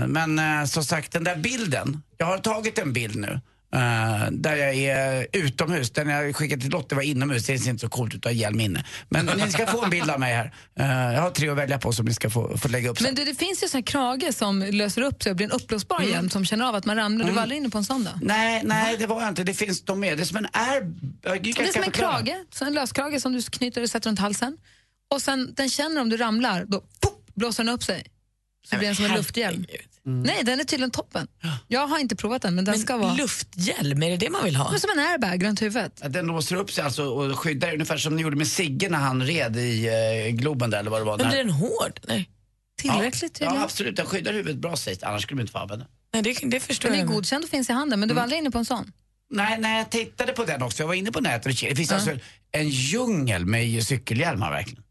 men 0.07 0.39
eh, 0.39 0.65
som 0.65 0.85
sagt 0.85 1.13
den 1.13 1.25
där 1.25 1.37
bilden, 1.37 2.03
jag 2.17 2.27
har 2.27 2.39
tagit 2.39 2.79
en 2.79 2.93
bild 2.93 3.17
nu. 3.17 3.41
Eh, 3.75 4.31
där 4.31 4.57
jag 4.57 4.75
är 4.75 5.27
utomhus. 5.33 5.91
Den 5.91 6.09
jag 6.09 6.37
skickade 6.37 6.63
till 6.63 6.71
Lotte 6.71 6.95
var 6.95 7.03
inomhus. 7.03 7.47
Det 7.47 7.59
ser 7.59 7.71
inte 7.71 7.81
så 7.81 7.89
coolt 7.89 8.15
ut 8.15 8.27
att 8.27 8.33
ha 8.33 8.37
hjälm 8.37 8.61
inne. 8.61 8.85
Men 9.09 9.27
ni 9.27 9.51
ska 9.53 9.67
få 9.67 9.85
en 9.85 9.91
bild 9.91 10.11
av 10.11 10.21
mig 10.21 10.35
här. 10.35 10.55
Eh, 10.79 11.15
jag 11.15 11.21
har 11.21 11.31
tre 11.31 11.49
att 11.49 11.57
välja 11.57 11.79
på 11.79 11.93
som 11.93 12.07
ni 12.07 12.15
ska 12.15 12.31
få, 12.31 12.59
få 12.59 12.69
lägga 12.69 12.91
upp 12.91 12.99
sen. 12.99 13.05
Men 13.05 13.15
du, 13.15 13.25
det 13.25 13.35
finns 13.35 13.63
ju 13.63 13.69
sån 13.69 13.79
här 13.79 13.87
krage 13.87 14.35
som 14.35 14.63
löser 14.63 15.03
upp 15.03 15.23
sig 15.23 15.31
och 15.31 15.37
blir 15.37 15.47
en 15.47 15.53
uppblåsbar 15.53 16.01
hjälm 16.03 16.31
som 16.31 16.45
känner 16.45 16.65
av 16.69 16.75
att 16.75 16.85
man 16.85 16.97
ramlar. 16.97 17.27
Du 17.27 17.33
var 17.33 17.43
aldrig 17.43 17.61
inne 17.61 17.71
på 17.71 17.79
en 17.79 17.85
sån 17.85 18.05
då? 18.05 18.11
Nej, 18.23 18.63
nej 18.65 18.97
det 18.97 19.07
var 19.07 19.21
jag 19.21 19.29
inte. 19.29 19.45
Det 19.45 19.55
finns 19.55 19.83
de 19.85 20.01
med. 20.01 20.19
Det 20.19 20.23
är 20.23 20.25
som 20.25 20.37
en. 20.37 20.47
Jag 21.23 21.43
Det 21.43 21.51
är 21.51 21.73
som 21.73 21.83
en 21.83 21.91
krage, 21.91 22.35
så 22.53 22.65
en 22.65 22.75
löskrage 22.75 23.23
som 23.23 23.33
du 23.33 23.43
knyter 23.43 23.83
och 23.83 23.91
sätter 23.91 24.11
runt 24.11 24.19
halsen. 24.21 24.57
Och 25.11 25.23
sen 25.23 25.55
den 25.57 25.69
känner 25.69 26.01
om 26.01 26.09
du 26.09 26.17
ramlar, 26.17 26.65
då 26.65 26.81
pop, 26.81 27.27
blåser 27.35 27.65
den 27.65 27.75
upp 27.75 27.83
sig. 27.83 28.05
Så 28.71 28.77
blir 28.77 28.89
den 28.89 28.97
som 28.97 29.05
en 29.05 29.15
lufthjälm. 29.15 29.67
Nej, 30.09 30.43
den 30.45 30.61
är 30.61 30.65
tydligen 30.65 30.91
toppen. 30.91 31.27
Jag 31.69 31.87
har 31.87 31.99
inte 31.99 32.17
provat 32.17 32.43
den, 32.43 32.55
men 32.55 32.65
den 32.65 32.79
ska 32.79 32.97
vara 32.97 33.15
Lufthjälm, 33.15 34.03
är 34.03 34.11
det 34.11 34.17
det 34.17 34.31
man 34.31 34.45
vill 34.45 34.57
ha? 34.57 34.71
Men 34.71 34.81
som 34.81 34.91
en 34.91 34.99
airbag 34.99 35.45
runt 35.45 35.63
huvudet. 35.63 36.03
Den 36.13 36.27
låser 36.27 36.57
upp 36.57 36.73
sig 36.73 36.85
alltså 36.85 37.05
och 37.05 37.39
skyddar 37.39 37.73
ungefär 37.73 37.97
som 37.97 38.17
ni 38.17 38.23
gjorde 38.23 38.37
med 38.37 38.49
Sigge 38.49 38.89
när 38.89 38.99
han 38.99 39.23
red 39.23 39.57
i 39.57 39.87
eh, 39.87 40.33
Globen 40.35 40.71
där 40.71 40.79
eller 40.79 40.91
vad 40.91 41.01
det 41.01 41.05
var. 41.05 41.19
Men 41.19 41.29
blir 41.29 41.39
den 41.39 41.51
hård? 41.51 42.01
Nej, 42.09 42.29
Tillräckligt 42.79 43.41
ja, 43.41 43.55
ja, 43.55 43.63
absolut. 43.65 43.97
Den 43.97 44.07
skyddar 44.07 44.33
huvudet 44.33 44.57
bra 44.57 44.77
sägs. 44.77 45.03
Annars 45.03 45.23
skulle 45.23 45.39
de 45.39 45.43
inte 45.43 45.53
få 45.53 45.59
använda 45.59 45.85
den. 45.85 45.95
Nej 46.25 46.35
det, 46.41 46.49
det 46.51 46.61
förstår 46.61 46.89
Den 46.89 46.99
är 46.99 47.03
jag. 47.03 47.09
godkänd 47.09 47.45
och 47.45 47.51
finns 47.51 47.71
i 47.71 47.73
handen, 47.73 48.01
men 48.01 48.09
du 48.09 48.15
var 48.15 48.23
aldrig 48.23 48.39
inne 48.39 48.51
på 48.51 48.59
en 48.59 48.65
sån? 48.65 48.93
Nej, 49.31 49.59
nej, 49.61 49.79
jag 49.79 49.91
tittade 49.91 50.33
på 50.33 50.45
den 50.45 50.63
också. 50.63 50.83
Jag 50.83 50.89
var 50.89 50.95
inne 50.95 51.13
på 51.13 51.21
nätet 51.21 51.47
och 51.47 51.53
kikade. 51.53 51.73
Det 51.73 51.77
finns 51.77 51.93
alltså 51.93 52.11
en 52.53 52.69
djungel 52.69 53.47
med 53.47 53.85
cykelhjälmar 53.87 54.51
verkligen. 54.51 54.83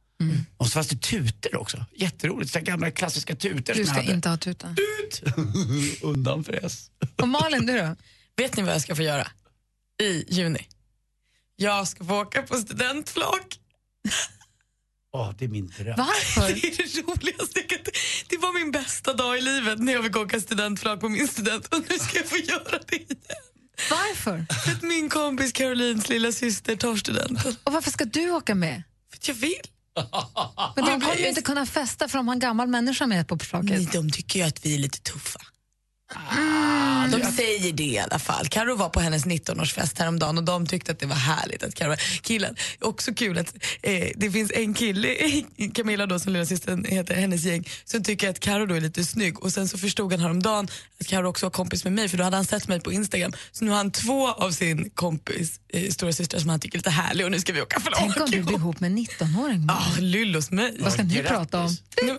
Och 0.57 0.65
så 0.65 0.71
fanns 0.71 0.87
det 0.87 1.01
tutor 1.01 1.55
också. 1.55 1.85
Jätteroligt. 1.95 2.51
Så 2.51 2.59
gamla 2.59 2.91
klassiska 2.91 3.35
tutor 3.35 3.73
Du 3.73 3.85
ska 3.85 4.01
inte 4.01 4.29
ha 4.29 4.37
tuta. 4.37 4.75
Ut! 5.03 5.23
Undanfräs. 6.01 6.91
Och 7.21 7.27
Malin, 7.27 7.65
du 7.65 7.77
då? 7.77 7.95
Vet 8.37 8.57
ni 8.57 8.63
vad 8.63 8.73
jag 8.73 8.81
ska 8.81 8.95
få 8.95 9.01
göra 9.01 9.27
i 10.01 10.25
juni? 10.27 10.67
Jag 11.55 11.87
ska 11.87 12.05
få 12.05 12.21
åka 12.21 12.41
på 12.43 12.55
studentflak. 12.55 13.59
Åh, 15.13 15.33
det 15.37 15.45
är 15.45 15.49
min 15.49 15.67
dröm. 15.67 15.95
Varför? 15.97 16.41
Det 16.61 16.67
är 16.67 16.77
det 16.77 17.01
roligaste. 17.01 17.63
Det 18.29 18.37
var 18.37 18.59
min 18.59 18.71
bästa 18.71 19.13
dag 19.13 19.37
i 19.37 19.41
livet 19.41 19.79
när 19.79 19.93
jag 19.93 20.03
fick 20.03 20.17
åka 20.17 20.41
studentflak 20.41 20.99
på 20.99 21.09
min 21.09 21.27
student 21.27 21.67
och 21.67 21.79
nu 21.89 21.99
ska 21.99 22.17
jag 22.17 22.25
få 22.25 22.37
göra 22.37 22.79
det 22.87 22.95
igen. 22.95 23.17
Varför? 23.89 24.45
För 24.63 24.71
att 24.71 24.81
min 24.81 25.09
kompis 25.09 25.51
Carolines 25.51 26.09
lilla 26.09 26.31
syster 26.31 26.75
tar 26.75 26.95
studenten. 26.95 27.55
Och 27.63 27.73
varför 27.73 27.91
ska 27.91 28.05
du 28.05 28.31
åka 28.31 28.55
med? 28.55 28.83
För 29.09 29.17
att 29.17 29.27
jag 29.27 29.35
vill. 29.35 29.61
Men 30.75 30.85
de 30.85 31.01
kommer 31.01 31.17
ju 31.17 31.29
inte 31.29 31.41
kunna 31.41 31.65
festa 31.65 32.07
för 32.07 32.17
de 32.17 32.27
har 32.27 32.35
en 32.35 32.39
gammal 32.39 32.67
människa 32.67 33.07
med 33.07 33.27
på. 33.27 33.37
Nej, 33.61 33.89
de 33.93 34.09
tycker 34.09 34.39
ju 34.39 34.45
att 34.45 34.65
vi 34.65 34.75
är 34.75 34.79
lite 34.79 34.99
tuffa. 34.99 35.39
De 37.11 37.31
säger 37.31 37.71
det 37.73 37.83
i 37.83 37.99
alla 37.99 38.19
fall. 38.19 38.47
Karo 38.47 38.75
var 38.75 38.89
på 38.89 38.99
hennes 38.99 39.25
19-årsfest 39.25 39.99
häromdagen 39.99 40.37
och 40.37 40.43
de 40.43 40.65
tyckte 40.67 40.91
att 40.91 40.99
det 40.99 41.05
var 41.05 41.15
härligt 41.15 41.63
att 41.63 41.75
Karo 41.75 41.95
killen. 42.21 42.55
Också 42.81 43.13
kul 43.13 43.37
att 43.37 43.55
eh, 43.81 44.07
det 44.15 44.31
finns 44.31 44.51
en 44.55 44.73
kille, 44.73 45.15
Camilla 45.73 46.05
då 46.05 46.19
som 46.19 46.33
lillasystern 46.33 46.85
heter, 46.85 47.15
hennes 47.15 47.43
gäng, 47.43 47.67
som 47.85 48.03
tycker 48.03 48.29
att 48.29 48.39
Karo 48.39 48.65
då 48.65 48.75
är 48.75 48.81
lite 48.81 49.05
snygg 49.05 49.43
och 49.43 49.53
sen 49.53 49.67
så 49.67 49.77
förstod 49.77 50.11
han 50.11 50.19
häromdagen 50.21 50.67
att 50.99 51.07
Karo 51.07 51.27
också 51.27 51.45
var 51.45 51.51
kompis 51.51 51.83
med 51.83 51.93
mig 51.93 52.09
för 52.09 52.17
då 52.17 52.23
hade 52.23 52.35
han 52.35 52.45
sett 52.45 52.67
mig 52.67 52.79
på 52.79 52.91
Instagram. 52.91 53.33
Så 53.51 53.65
nu 53.65 53.71
har 53.71 53.77
han 53.77 53.91
två 53.91 54.27
av 54.27 54.51
sin 54.51 54.89
kompis 54.89 55.59
eh, 55.73 55.89
stora 55.91 56.13
systrar 56.13 56.39
som 56.39 56.49
han 56.49 56.59
tycker 56.59 56.75
är 56.77 56.79
lite 56.79 56.89
härlig 56.89 57.25
och 57.25 57.31
nu 57.31 57.39
ska 57.39 57.53
vi 57.53 57.61
åka 57.61 57.79
flak 57.79 57.93
Tänk 57.97 58.17
om 58.19 58.31
du 58.31 58.43
blir 58.43 58.55
ihop. 58.55 58.79
med 58.79 58.91
en 58.91 58.97
19-åring. 58.97 59.65
Ja, 59.67 59.81
lyll 59.99 60.35
hos 60.35 60.51
mig. 60.51 60.77
Vad 60.79 60.93
ska 60.93 61.03
ni 61.03 61.23
prata 61.23 61.59
om? 61.63 61.75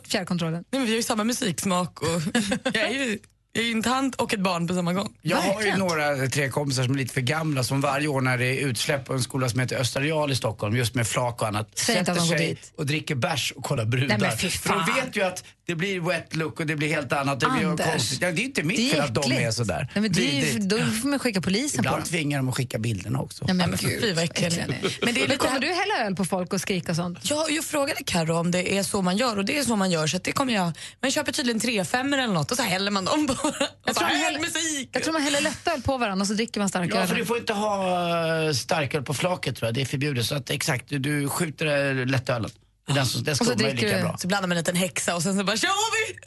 Fjärrkontrollen. 0.08 0.64
Nej, 0.70 0.80
men 0.80 0.82
vi 0.84 0.88
har 0.92 0.96
ju 0.96 1.02
samma 1.02 1.24
musiksmak 1.24 2.02
och 2.02 2.08
jag 2.64 2.76
är 2.76 2.90
ju 2.90 3.18
Jag 3.52 3.64
är 3.64 3.68
ju 3.68 3.72
en 3.72 3.82
tant 3.82 4.14
och 4.14 4.34
ett 4.34 4.40
barn 4.40 4.66
på 4.66 4.74
samma 4.74 4.92
gång. 4.92 5.14
Jag 5.22 5.36
har 5.36 5.62
ju 5.62 5.76
några, 5.76 6.28
tre 6.28 6.48
kompisar 6.48 6.84
som 6.84 6.94
är 6.94 6.98
lite 6.98 7.14
för 7.14 7.20
gamla 7.20 7.64
som 7.64 7.80
varje 7.80 8.08
år 8.08 8.20
när 8.20 8.38
det 8.38 8.46
är 8.46 8.66
utsläpp 8.66 9.04
på 9.04 9.12
en 9.12 9.22
skola 9.22 9.48
som 9.48 9.60
heter 9.60 9.76
Östra 9.76 10.02
Real 10.02 10.32
i 10.32 10.36
Stockholm, 10.36 10.76
just 10.76 10.94
med 10.94 11.06
flak 11.06 11.42
och 11.42 11.48
annat, 11.48 11.68
Säg 11.74 12.04
går 12.04 12.14
sig 12.14 12.38
dit. 12.38 12.72
och 12.76 12.86
dricker 12.86 13.14
bärs 13.14 13.52
och 13.56 13.64
kollar 13.64 13.84
brudar. 13.84 14.06
Nej, 14.18 14.18
men 14.28 14.38
fy 14.38 14.50
för 14.50 14.68
de 14.68 14.94
vet 14.94 15.16
ju 15.16 15.22
att 15.22 15.44
det 15.66 15.74
blir 15.74 16.00
wet 16.00 16.36
look 16.36 16.60
och 16.60 16.66
det 16.66 16.76
blir 16.76 16.88
helt 16.88 17.12
annat. 17.12 17.40
Det 17.40 17.46
blir 17.58 17.66
Anders. 17.66 17.86
konstigt. 17.86 18.22
Ja, 18.22 18.32
det 18.32 18.40
är 18.42 18.44
inte 18.44 18.62
mitt 18.62 18.92
fel 18.92 19.00
att 19.00 19.14
de 19.14 19.20
äckligt. 19.20 19.40
är 19.40 19.50
sådär. 19.50 19.88
Nej, 19.94 20.02
men 20.02 20.12
det 20.12 20.20
är 20.20 20.34
ju, 20.34 20.40
Vidrigt. 20.40 20.68
då 20.68 20.76
får 20.78 21.08
man 21.08 21.18
skicka 21.18 21.40
polisen 21.40 21.76
på 21.78 21.80
Ibland 21.88 22.02
dem. 22.02 22.08
tvingar 22.08 22.38
de 22.38 22.48
att 22.48 22.54
skicka 22.56 22.78
bilderna 22.78 23.20
också. 23.20 23.44
Ja, 23.48 23.54
men 23.54 23.70
gud, 23.70 24.00
fy, 24.02 24.12
vad 24.12 24.24
är. 24.24 24.28
Men 24.68 24.80
det 24.80 24.86
är 24.86 25.04
Men 25.06 25.14
lite 25.14 25.36
kommer 25.36 25.58
du 25.60 25.66
hälla 25.66 26.06
öl 26.06 26.16
på 26.16 26.24
folk 26.24 26.52
och 26.52 26.60
skrika 26.60 26.92
och 26.92 26.96
sånt? 26.96 27.18
Jag, 27.22 27.50
jag 27.50 27.64
frågade 27.64 28.04
Carro 28.04 28.34
om 28.36 28.50
det 28.50 28.78
är 28.78 28.82
så 28.82 29.02
man 29.02 29.16
gör 29.16 29.36
och 29.36 29.44
det 29.44 29.58
är 29.58 29.62
så 29.62 29.76
man 29.76 29.90
gör 29.90 30.06
så 30.06 30.16
att 30.16 30.24
det 30.24 30.32
kommer 30.32 30.52
jag. 30.54 30.64
Men 30.64 30.74
jag 31.00 31.12
köper 31.12 31.32
tydligen 31.32 31.60
tre 31.60 31.84
femmor 31.84 32.18
eller 32.18 32.34
något 32.34 32.50
och 32.50 32.56
så 32.56 32.62
häller 32.62 32.90
man 32.90 33.04
dem 33.04 33.26
bara. 33.26 33.37
Och 33.42 33.52
Jag 33.84 33.94
så 33.94 34.00
tror, 34.00 34.08
häller, 34.08 34.38
musik. 34.40 34.88
jag 34.92 35.02
tror 35.02 35.12
man 35.12 35.22
häller 35.22 35.40
lättöl 35.40 35.82
på 35.82 35.98
varandra 35.98 36.22
och 36.22 36.26
så 36.26 36.34
dricker 36.34 36.60
man 36.60 36.68
starköl. 36.68 36.96
Ja, 37.00 37.06
för 37.06 37.14
du 37.14 37.24
får 37.26 37.38
inte 37.38 37.52
ha 37.52 38.44
eh, 38.46 38.52
starköl 38.52 39.02
på 39.02 39.14
flaket 39.14 39.56
tror 39.56 39.66
jag. 39.66 39.74
Det 39.74 39.80
är 39.80 39.86
förbjudet. 39.86 40.26
Så 40.26 40.34
att 40.34 40.50
exakt, 40.50 40.88
du, 40.88 40.98
du 40.98 41.28
skjuter 41.28 41.66
eh, 42.00 42.06
lättölen. 42.06 42.50
Den, 42.94 43.06
som, 43.06 43.24
den 43.24 43.36
så 43.36 43.44
skummar 43.44 43.60
ju 43.62 43.68
dricker 43.68 43.86
lika 43.86 43.96
du- 43.96 44.02
bra. 44.02 44.16
Så 44.18 44.28
blandar 44.28 44.48
man 44.48 44.56
en 44.56 44.60
liten 44.60 44.76
häxa 44.76 45.16
och 45.16 45.22
sen 45.22 45.38
så 45.38 45.44
bara 45.44 45.56
kör 45.56 45.68
vi! 46.08 46.18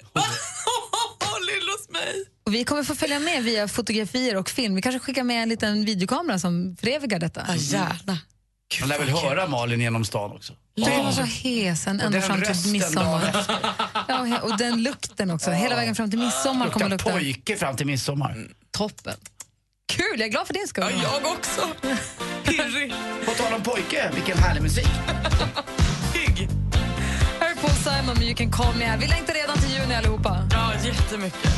Lill 1.46 1.70
hos 1.78 1.90
mig. 1.90 2.26
Och 2.46 2.54
vi 2.54 2.64
kommer 2.64 2.84
få 2.84 2.96
följa 2.96 3.20
med 3.20 3.44
via 3.44 3.68
fotografier 3.68 4.36
och 4.38 4.50
film. 4.50 4.76
Vi 4.76 4.82
kanske 4.82 5.00
skickar 5.00 5.24
med 5.24 5.44
en 5.44 5.50
liten 5.50 5.86
videokamera 5.86 6.40
som 6.40 6.76
förevigar 6.82 7.20
detta. 7.20 7.46
Ja, 7.48 7.56
gärna. 7.56 8.18
Man 8.80 8.90
lär 8.90 9.00
väl 9.00 9.10
höra 9.10 9.48
Malin 9.48 9.82
genom 9.82 10.06
stan 10.06 10.32
också. 10.32 10.54
Att 10.88 11.04
vara 11.04 11.12
så 11.12 11.22
hesen 11.24 12.00
ända 12.00 12.10
den 12.10 12.22
fram 12.22 12.42
till 12.42 12.72
midsommar. 12.72 13.46
Ja, 14.08 14.40
och 14.42 14.58
den 14.58 14.84
lukten 14.84 15.32
också. 15.32 15.52
Hela 15.52 15.76
vägen 15.76 15.96
fram 15.96 16.10
till 16.10 16.20
midsommar 16.20 16.70
kommer 16.70 16.90
Luktar 16.90 17.06
lukta 17.06 17.12
pojke 17.20 17.58
fram 17.58 17.76
till 17.76 17.86
midsommar. 17.86 18.36
toppen. 18.72 19.16
Kul, 19.94 20.06
jag 20.20 20.22
är 20.22 20.28
glad 20.32 20.48
för 20.48 20.54
din 20.54 20.68
skull. 20.68 20.84
Ja, 21.04 21.20
jag 21.24 21.32
också. 21.32 21.62
Pirrig. 22.44 22.94
På 23.26 23.32
tal 23.32 23.54
om 23.54 23.62
pojke, 23.64 24.12
vilken 24.16 24.38
härlig 24.38 24.62
musik. 24.62 24.88
Pigg. 26.14 26.48
Här 27.40 27.52
är 27.52 27.56
Paul 27.56 27.72
Simon 27.72 28.16
med 28.18 28.24
You 28.24 28.36
can 28.36 28.52
call 28.52 28.76
me. 28.76 28.98
Vi 28.98 29.08
längtar 29.08 29.34
redan 29.34 29.58
till 29.58 29.70
juni 29.82 29.96
allihopa. 29.96 30.48
Ja, 30.52 30.74
jättemycket. 30.86 31.50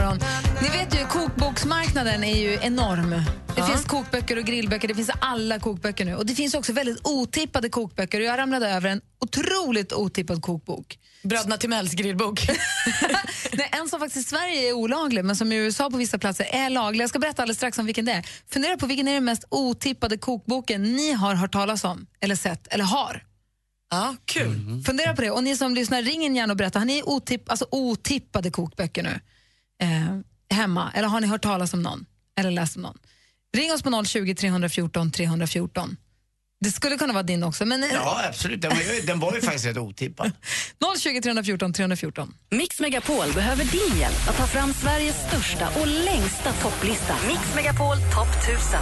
Morgon. 0.00 0.18
Ni 0.62 0.68
vet 0.68 0.94
ju, 0.94 1.06
kokboksmarknaden 1.06 2.24
är 2.24 2.36
ju 2.36 2.58
enorm. 2.62 3.22
Det 3.56 3.62
finns 3.62 3.84
kokböcker 3.84 4.38
och 4.38 4.44
grillböcker, 4.44 4.88
det 4.88 4.94
finns 4.94 5.10
alla 5.20 5.58
kokböcker 5.58 6.04
nu. 6.04 6.14
Och 6.14 6.26
det 6.26 6.34
finns 6.34 6.54
också 6.54 6.72
väldigt 6.72 7.06
otippade 7.06 7.68
kokböcker. 7.68 8.20
Jag 8.20 8.38
ramlade 8.38 8.68
över 8.68 8.88
en 8.88 9.00
otroligt 9.20 9.92
otippad 9.92 10.42
kokbok. 10.42 10.98
Bröderna 11.22 11.56
Timells 11.56 11.92
grillbok. 11.92 12.48
Nej, 13.52 13.70
en 13.72 13.88
som 13.88 14.00
faktiskt 14.00 14.26
i 14.26 14.30
Sverige 14.30 14.68
är 14.68 14.72
olaglig, 14.72 15.24
men 15.24 15.36
som 15.36 15.52
i 15.52 15.56
USA 15.56 15.90
på 15.90 15.96
vissa 15.96 16.18
platser 16.18 16.46
är 16.50 16.70
laglig. 16.70 17.02
Jag 17.02 17.10
ska 17.10 17.18
berätta 17.18 17.42
alldeles 17.42 17.56
strax 17.56 17.78
om 17.78 17.86
vilken 17.86 18.04
det 18.04 18.12
är. 18.12 18.26
Fundera 18.50 18.76
på 18.76 18.86
vilken 18.86 19.08
är 19.08 19.14
den 19.14 19.24
mest 19.24 19.44
otippade 19.48 20.16
kokboken 20.16 20.82
ni 20.82 21.12
har 21.12 21.34
hört 21.34 21.52
talas 21.52 21.84
om, 21.84 22.06
eller 22.20 22.34
sett, 22.34 22.66
eller 22.66 22.84
har. 22.84 23.22
Ja, 23.90 24.16
kul. 24.24 24.82
Fundera 24.86 25.14
på 25.14 25.22
det. 25.22 25.30
Och 25.30 25.44
ni 25.44 25.56
som 25.56 25.74
lyssnar, 25.74 26.02
ring 26.02 26.22
in 26.22 26.36
gärna 26.36 26.52
och 26.52 26.56
berätta. 26.56 26.78
Har 26.78 26.86
ni 26.86 27.02
otipp, 27.02 27.50
alltså 27.50 27.66
otippade 27.70 28.50
kokböcker 28.50 29.02
nu 29.02 29.20
eh, 29.80 30.56
hemma? 30.56 30.92
Eller 30.94 31.08
har 31.08 31.20
ni 31.20 31.26
hört 31.26 31.42
talas 31.42 31.74
om 31.74 31.82
någon? 31.82 32.06
Eller 32.38 32.50
läst 32.50 32.76
om 32.76 32.82
någon? 32.82 32.98
Ring 33.56 33.72
oss 33.72 33.82
på 33.82 34.04
020 34.04 34.34
314 34.34 35.10
314. 35.10 35.96
Det 36.64 36.70
skulle 36.70 36.96
kunna 36.96 37.12
vara 37.12 37.22
din 37.22 37.42
också. 37.44 37.64
Men, 37.64 37.82
eh, 37.82 37.90
Ja, 37.92 38.20
absolut. 38.28 38.60
Den 38.62 38.70
var 38.70 38.82
ju, 38.82 39.00
den 39.00 39.20
var 39.20 39.34
ju 39.34 39.40
faktiskt 39.40 39.66
rätt 39.66 39.76
otippad. 39.76 40.32
020 40.98 41.20
314 41.22 41.72
314. 41.72 42.34
Mix 42.50 42.80
Megapol 42.80 43.32
behöver 43.34 43.64
din 43.64 43.98
hjälp 43.98 44.28
att 44.28 44.36
ta 44.36 44.46
fram 44.46 44.74
Sveriges 44.74 45.16
största 45.28 45.68
och 45.80 45.86
längsta 45.86 46.52
topplista. 46.52 47.16
Mix 47.26 47.40
Megapol 47.54 47.96
topp 47.96 48.28
1000. 48.42 48.80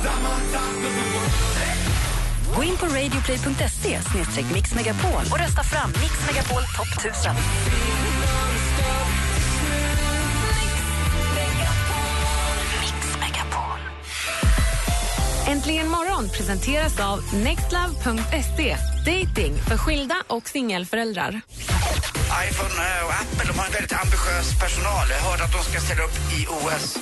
Gå 2.57 2.65
in 2.65 2.77
på 2.77 2.87
radioplay.se 2.87 4.01
mixmegapol 4.55 5.23
och 5.33 5.39
rösta 5.39 5.63
fram 5.63 5.91
Mix 5.91 6.15
Megapol 6.27 6.63
topp 6.77 7.07
1000. 7.07 7.35
Äntligen 15.49 15.89
morgon 15.89 16.29
presenteras 16.29 17.01
av 17.01 17.35
nextlove.se. 17.35 18.77
Dating 19.07 19.55
för 19.69 19.77
skilda 19.77 20.15
och 20.27 20.49
singelföräldrar. 20.49 21.41
iPhone 22.49 22.75
eh, 22.89 23.07
och 23.07 23.13
Apple 23.13 23.53
de 23.53 23.59
har 23.59 23.67
en 23.67 23.73
väldigt 23.73 23.93
ambitiös 23.93 24.61
personal. 24.61 25.07
Jag 25.11 25.21
hörde 25.31 25.45
att 25.45 25.53
de 25.53 25.63
ska 25.71 25.81
ställa 25.81 26.03
upp 26.03 26.19
i 26.39 26.47
OS. 26.47 26.97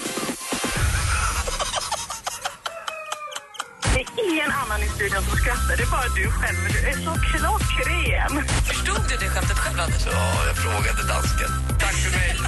Det 3.93 4.01
är 4.01 4.09
ingen 4.31 4.51
annan 4.51 4.81
i 4.83 4.89
studion 4.89 5.23
som 5.29 5.37
skrattar, 5.39 5.77
det 5.77 5.83
är 5.83 5.91
bara 5.91 6.09
du 6.21 6.31
själv. 6.31 6.59
Men 6.63 6.73
du 6.73 6.79
är 6.91 6.97
så 7.07 7.13
klockren. 7.31 8.33
Förstod 8.69 9.03
du 9.09 9.15
det 9.23 9.31
skämtet 9.31 9.59
själv, 9.59 9.81
Anders? 9.81 10.07
Ja, 10.13 10.47
jag 10.47 10.57
frågade 10.57 11.03
dansken. 11.13 11.51
Tack 11.81 11.95
för 11.95 12.11
mig. 12.19 12.46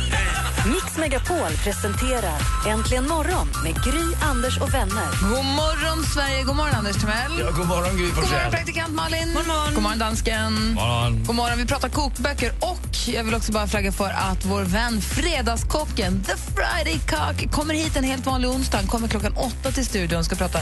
Mix 0.66 0.96
Megapol 0.98 1.50
presenterar 1.64 2.40
Äntligen 2.68 3.08
morgon 3.08 3.48
med 3.64 3.74
Gry, 3.84 4.04
Anders 4.22 4.58
och 4.58 4.74
vänner. 4.74 5.06
God 5.34 5.44
morgon, 5.44 6.04
Sverige. 6.14 6.42
God 6.42 6.56
morgon, 6.56 6.74
Anders 6.74 6.96
Timell. 6.96 7.38
Ja, 7.40 7.50
god 7.50 7.66
morgon, 7.66 7.96
Gry 7.96 8.06
God 8.06 8.14
morgon, 8.14 8.28
Forssell. 8.28 8.50
praktikant 8.50 8.94
Malin. 8.94 9.34
God 9.34 9.46
morgon. 9.46 9.74
God 9.74 9.82
morgon, 9.82 9.98
dansken. 9.98 10.74
morgon. 10.74 11.24
God 11.26 11.34
morgon. 11.36 11.58
Vi 11.58 11.66
pratar 11.66 11.88
kokböcker 11.88 12.52
och 12.60 12.96
jag 13.06 13.24
vill 13.24 13.34
också 13.34 13.52
bara 13.52 13.66
flagga 13.66 13.92
för 13.92 14.10
att 14.10 14.44
vår 14.44 14.62
vän 14.62 15.00
Fredagskocken, 15.00 16.24
The 16.24 16.32
Friday 16.36 16.98
Cock, 17.08 17.52
kommer 17.52 17.74
hit 17.74 17.96
en 17.96 18.04
helt 18.04 18.26
vanlig 18.26 18.50
onsdag. 18.50 18.76
Han 18.78 18.86
kommer 18.86 19.08
klockan 19.08 19.32
åtta 19.36 19.70
till 19.70 19.86
studion 19.86 20.18
och 20.18 20.24
ska 20.24 20.36
prata 20.36 20.58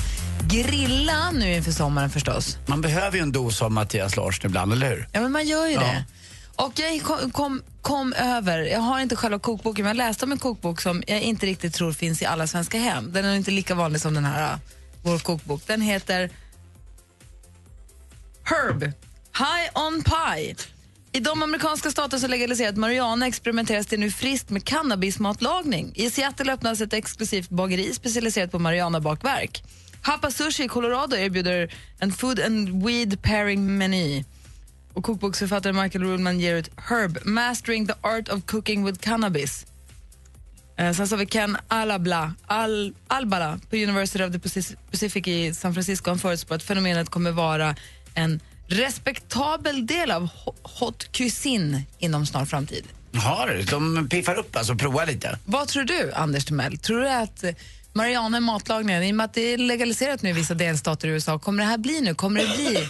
grilla 0.49 1.31
nu 1.31 1.53
inför 1.55 1.73
sommaren 1.73 2.11
förstås. 2.11 2.59
Man 2.67 2.81
behöver 2.81 3.17
ju 3.17 3.23
en 3.23 3.33
dos 3.33 3.63
av 3.63 3.73
Mattias 3.73 4.17
Larsson 4.17 4.47
ibland, 4.51 4.73
eller 4.73 4.89
hur? 4.91 5.09
Ja, 5.13 5.21
men 5.21 5.33
man 5.33 5.47
gör 5.47 5.67
ju 5.67 5.73
Ja. 5.75 5.81
det. 5.81 6.05
Och 6.57 6.73
jag 6.77 7.03
kom, 7.03 7.31
kom, 7.31 7.63
kom 7.83 8.13
över, 8.13 8.59
jag 8.59 8.81
har 8.81 9.01
inte 9.01 9.17
själva 9.17 9.39
kokboken, 9.39 9.85
men 9.85 9.97
jag 9.97 10.07
läste 10.07 10.25
om 10.25 10.33
en 10.33 10.39
kokbok 10.39 10.81
som 10.81 11.03
jag 11.07 11.21
inte 11.21 11.47
riktigt 11.47 11.75
tror 11.75 11.93
finns 11.93 12.23
i 12.23 12.25
alla 12.25 12.47
svenska 12.47 12.79
hem. 12.79 13.13
Den 13.13 13.25
är 13.25 13.37
inte 13.37 13.51
lika 13.51 13.75
vanlig 13.75 14.01
som 14.01 14.15
den 14.15 14.25
här, 14.25 14.53
äh, 14.53 14.59
vår 15.03 15.19
kokbok. 15.19 15.63
Den 15.67 15.81
heter 15.81 16.31
Herb, 18.45 18.83
High 19.39 19.87
on 19.87 20.03
Pie. 20.03 20.57
I 21.13 21.21
de 21.21 21.43
amerikanska 21.43 21.91
stater 21.91 22.19
som 22.19 22.31
legaliserat 22.31 22.77
marijuana 22.77 23.27
experimenteras 23.27 23.87
det 23.87 23.97
nu 23.97 24.11
friskt 24.11 24.51
med 24.51 24.65
cannabismatlagning. 24.65 25.93
I 25.95 26.11
Seattle 26.11 26.53
öppnas 26.53 26.81
ett 26.81 26.93
exklusivt 26.93 27.49
bageri 27.51 27.95
specialiserat 27.95 28.51
på 28.51 28.59
marijuana-bakverk. 28.59 29.63
Hapa 30.03 30.31
Sushi 30.31 30.65
i 30.65 30.69
Colorado 30.69 31.17
erbjuder 31.17 31.75
en 31.99 32.13
food 32.13 32.41
and 32.41 32.85
weed 32.85 33.23
pairing 33.23 33.79
meny. 33.79 34.25
Och 34.97 35.05
kokboksförfattaren 35.05 35.77
Michael 35.77 36.05
Ruhlman 36.05 36.41
ger 36.41 36.55
ut 36.55 36.71
Herb, 36.77 37.19
Mastering 37.25 37.87
the 37.87 37.93
Art 38.01 38.29
of 38.29 38.41
Cooking 38.47 38.85
with 38.85 38.99
Cannabis. 38.99 39.67
Eh, 40.79 40.93
sen 40.93 41.09
så 41.09 41.15
har 41.15 41.19
vi 41.19 41.27
Ken 41.27 41.57
Alabla, 41.69 42.35
Al, 42.47 42.95
Albala 43.09 43.61
på 43.71 43.77
University 43.77 44.25
of 44.25 44.33
the 44.33 44.39
Pacific- 44.91 45.29
i 45.29 45.55
San 45.55 45.75
Francisco. 45.75 46.11
Han 46.11 46.19
förutspår 46.19 46.55
att 46.55 46.63
fenomenet 46.63 47.09
kommer 47.11 47.31
vara 47.31 47.77
en 48.15 48.41
respektabel 48.67 49.87
del 49.87 50.11
av 50.11 50.23
ho- 50.23 50.55
hot 50.63 51.13
cuisine 51.13 51.83
inom 51.99 52.27
snar 52.27 52.45
framtid. 52.45 52.85
Har? 53.15 53.63
De 53.71 54.09
piffar 54.09 54.35
upp 54.35 54.57
alltså, 54.57 54.75
provar 54.75 55.07
lite. 55.07 55.39
Vad 55.45 55.69
tror 55.69 55.85
du, 55.85 56.13
Anders 56.13 56.45
Timell? 56.45 56.79
Tror 56.79 57.01
du 57.01 57.09
att 57.09 57.45
marijuana 57.93 58.39
i 58.39 58.41
matlagningen, 58.41 59.03
i 59.03 59.13
och 59.13 59.17
med 59.17 59.25
att 59.25 59.35
det 59.35 59.41
är 59.53 59.59
legaliserat 59.59 60.23
nu 60.23 60.31
i 60.31 60.33
vissa 60.33 60.55
delstater 60.55 61.09
i 61.09 61.11
USA, 61.11 61.39
kommer 61.39 61.63
det 61.63 61.69
här 61.69 61.79
bli 61.79 62.01
nu? 62.01 62.15
Kommer 62.15 62.41
det 62.41 62.57
bli? 62.57 62.89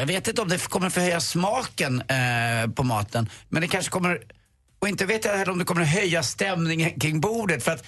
Jag 0.00 0.06
vet 0.06 0.28
inte 0.28 0.42
om 0.42 0.48
det 0.48 0.68
kommer 0.68 0.90
förhöja 0.90 1.20
smaken 1.20 2.00
eh, 2.00 2.70
på 2.70 2.82
maten, 2.82 3.30
men 3.48 3.62
det 3.62 3.68
kanske 3.68 3.90
kommer... 3.90 4.20
Och 4.78 4.88
inte 4.88 5.06
vet 5.06 5.24
jag 5.24 5.32
heller 5.38 5.52
om 5.52 5.58
det 5.58 5.64
kommer 5.64 5.82
att 5.82 5.88
höja 5.88 6.22
stämningen 6.22 7.00
kring 7.00 7.20
bordet. 7.20 7.62
För 7.62 7.72
att 7.72 7.84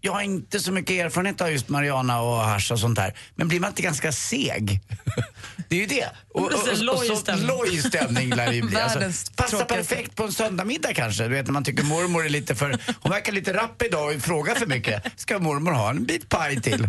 jag- 0.00 0.12
har 0.12 0.22
inte 0.22 0.60
så 0.60 0.72
mycket 0.72 1.04
erfarenhet 1.04 1.40
av 1.40 1.52
just 1.52 1.68
marijuana 1.68 2.20
och 2.20 2.36
hasch 2.36 2.72
och 2.72 2.78
sånt 2.78 2.96
där. 2.96 3.14
Men 3.34 3.48
blir 3.48 3.60
man 3.60 3.70
inte 3.70 3.82
ganska 3.82 4.12
seg? 4.12 4.80
Det 5.68 5.76
är 5.76 5.80
ju 5.80 5.86
det. 5.86 6.08
Och, 6.28 6.50
Det 6.50 6.64
blir 6.64 6.74
så 6.74 6.84
loj 6.84 7.06
så 7.06 7.36
loj 7.36 7.78
stämning 7.78 8.30
lär 8.30 8.46
det 8.46 8.54
ju 8.54 8.62
bli. 8.62 8.76
Alltså, 8.76 9.32
passar 9.36 9.64
perfekt 9.64 10.16
på 10.16 10.24
en 10.24 10.32
söndagmiddag 10.32 10.94
kanske. 10.94 11.22
Du 11.22 11.28
vet 11.28 11.46
när 11.46 11.52
man 11.52 11.64
tycker 11.64 11.84
mormor 11.84 12.24
är 12.24 12.28
lite 12.28 12.54
för... 12.54 12.78
Hon 13.00 13.12
verkar 13.12 13.32
lite 13.32 13.52
rapp 13.52 13.82
idag 13.82 14.14
och 14.16 14.22
frågar 14.22 14.54
för 14.54 14.66
mycket. 14.66 15.20
Ska 15.20 15.38
mormor 15.38 15.72
ha 15.72 15.90
en 15.90 16.04
bit 16.04 16.28
paj 16.28 16.62
till? 16.62 16.80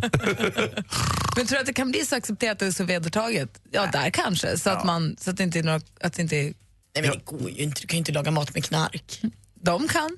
Men 1.35 1.45
tror 1.45 1.55
du 1.55 1.57
att 1.57 1.65
det 1.65 1.73
kan 1.73 1.91
bli 1.91 2.05
så 2.05 2.15
accepterat 2.15 2.62
och 2.62 2.73
så 2.73 2.83
vedertaget? 2.83 3.62
Ja, 3.71 3.85
där 3.93 4.09
kanske. 4.09 4.57
Så, 4.57 4.69
att, 4.69 4.85
man, 4.85 5.15
så 5.19 5.29
att 5.29 5.38
det 5.38 5.43
inte 5.43 5.59
är 5.59 5.63
några, 5.63 5.81
att 6.01 6.13
det 6.13 6.21
inte 6.21 6.35
Nej, 6.35 6.53
men 6.95 7.12
det 7.12 7.25
går 7.25 7.50
ju 7.50 7.63
inte. 7.63 7.81
Du 7.81 7.88
kan 7.88 7.97
ju 7.97 8.00
inte 8.00 8.12
laga 8.12 8.31
mat 8.31 8.53
med 8.53 8.65
knark. 8.65 9.21
De 9.62 9.88
kan. 9.88 10.17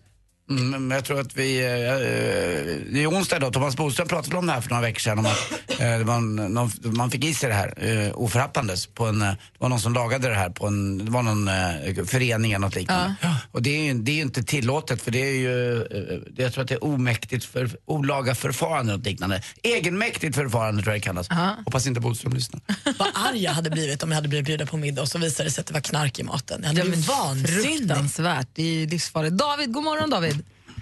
Mm, 0.50 0.88
men 0.88 0.96
jag 0.96 1.06
tror 1.06 1.20
att 1.20 1.36
vi, 1.38 1.60
eh, 1.60 1.66
eh, 1.72 2.78
det 2.94 3.04
är 3.04 3.10
onsdag 3.10 3.38
idag, 3.38 3.54
Thomas 3.54 3.78
Bodström 3.78 4.08
pratade 4.08 4.38
om 4.38 4.46
det 4.46 4.52
här 4.54 4.62
för 4.62 4.70
några 4.70 4.82
veckor 4.82 5.00
sedan 5.00 5.20
om 5.20 5.26
att 5.26 5.52
eh, 5.82 5.98
det 5.98 6.04
var 6.04 6.16
en, 6.16 6.36
någon, 6.36 6.72
man 6.84 7.12
fick 7.12 7.24
i 7.26 7.34
sig 7.34 7.50
det 7.50 7.56
här 7.56 7.74
eh, 8.08 8.12
oförhappandes 8.16 8.88
på 8.88 9.06
en, 9.06 9.22
eh, 9.22 9.28
det 9.28 9.38
var 9.60 9.70
någon 9.70 9.80
som 9.80 9.94
lagade 9.94 10.30
det 10.30 10.36
här 10.36 10.50
på 10.50 10.68
en, 10.68 11.06
det 11.06 11.12
var 11.12 11.24
någon 11.24 11.48
eh, 11.48 12.06
förening 12.06 12.52
eller 12.52 12.60
något 12.66 12.76
liknande. 12.76 13.16
Och 13.52 13.62
det 13.62 13.70
är 13.70 13.84
ju 13.84 13.94
det 13.94 14.12
är 14.12 14.16
ju 14.16 14.22
inte 14.22 14.44
tillåtet 14.44 15.02
för 15.02 15.12
det 15.12 15.20
är 15.22 15.34
ju, 15.36 15.76
eh, 15.82 16.20
det- 16.32 16.44
jag 16.44 16.54
tror 16.54 16.62
att 16.64 16.68
det 16.70 16.76
är 16.76 16.84
omäktigt 16.84 17.46
för, 17.46 17.70
olaga 17.86 18.36
förfarande 18.36 18.94
och 18.94 19.00
liknande. 19.00 19.42
Egenmäktigt 19.64 20.36
förfarande 20.36 20.84
tror 20.84 20.94
jag 20.94 21.02
det 21.02 21.06
kallas. 21.06 21.28
Hoppas 21.66 21.88
inte 21.88 22.00
Bodström 22.00 22.34
lyssnar. 22.34 22.62
Vad 23.00 23.08
arg 23.14 23.44
jag 23.44 23.52
hade 23.52 23.70
blivit 23.70 24.04
om 24.04 24.10
jag 24.12 24.16
hade 24.16 24.28
blivit 24.28 24.46
bjuden 24.46 24.68
på 24.68 24.78
middag 24.78 25.02
och 25.02 25.08
så 25.10 25.18
visade 25.18 25.50
det 25.50 25.54
sig 25.54 25.62
att 25.62 25.68
det 25.68 25.74
var 25.74 25.82
knark 25.82 26.20
i 26.20 26.24
maten. 26.24 26.60
Jag 26.62 26.68
hade 26.68 26.80
Ja, 26.80 26.84
men 26.86 26.92
blivit 26.92 27.08
vansinnig. 27.10 27.78
Fruktansvärt, 27.78 28.48
det 28.54 28.64
är 28.64 28.74
ju 28.74 28.88
livsfarligt. 28.88 29.36
David, 29.38 29.74
god 29.74 29.84
morgon 29.84 30.10
David. 30.10 30.35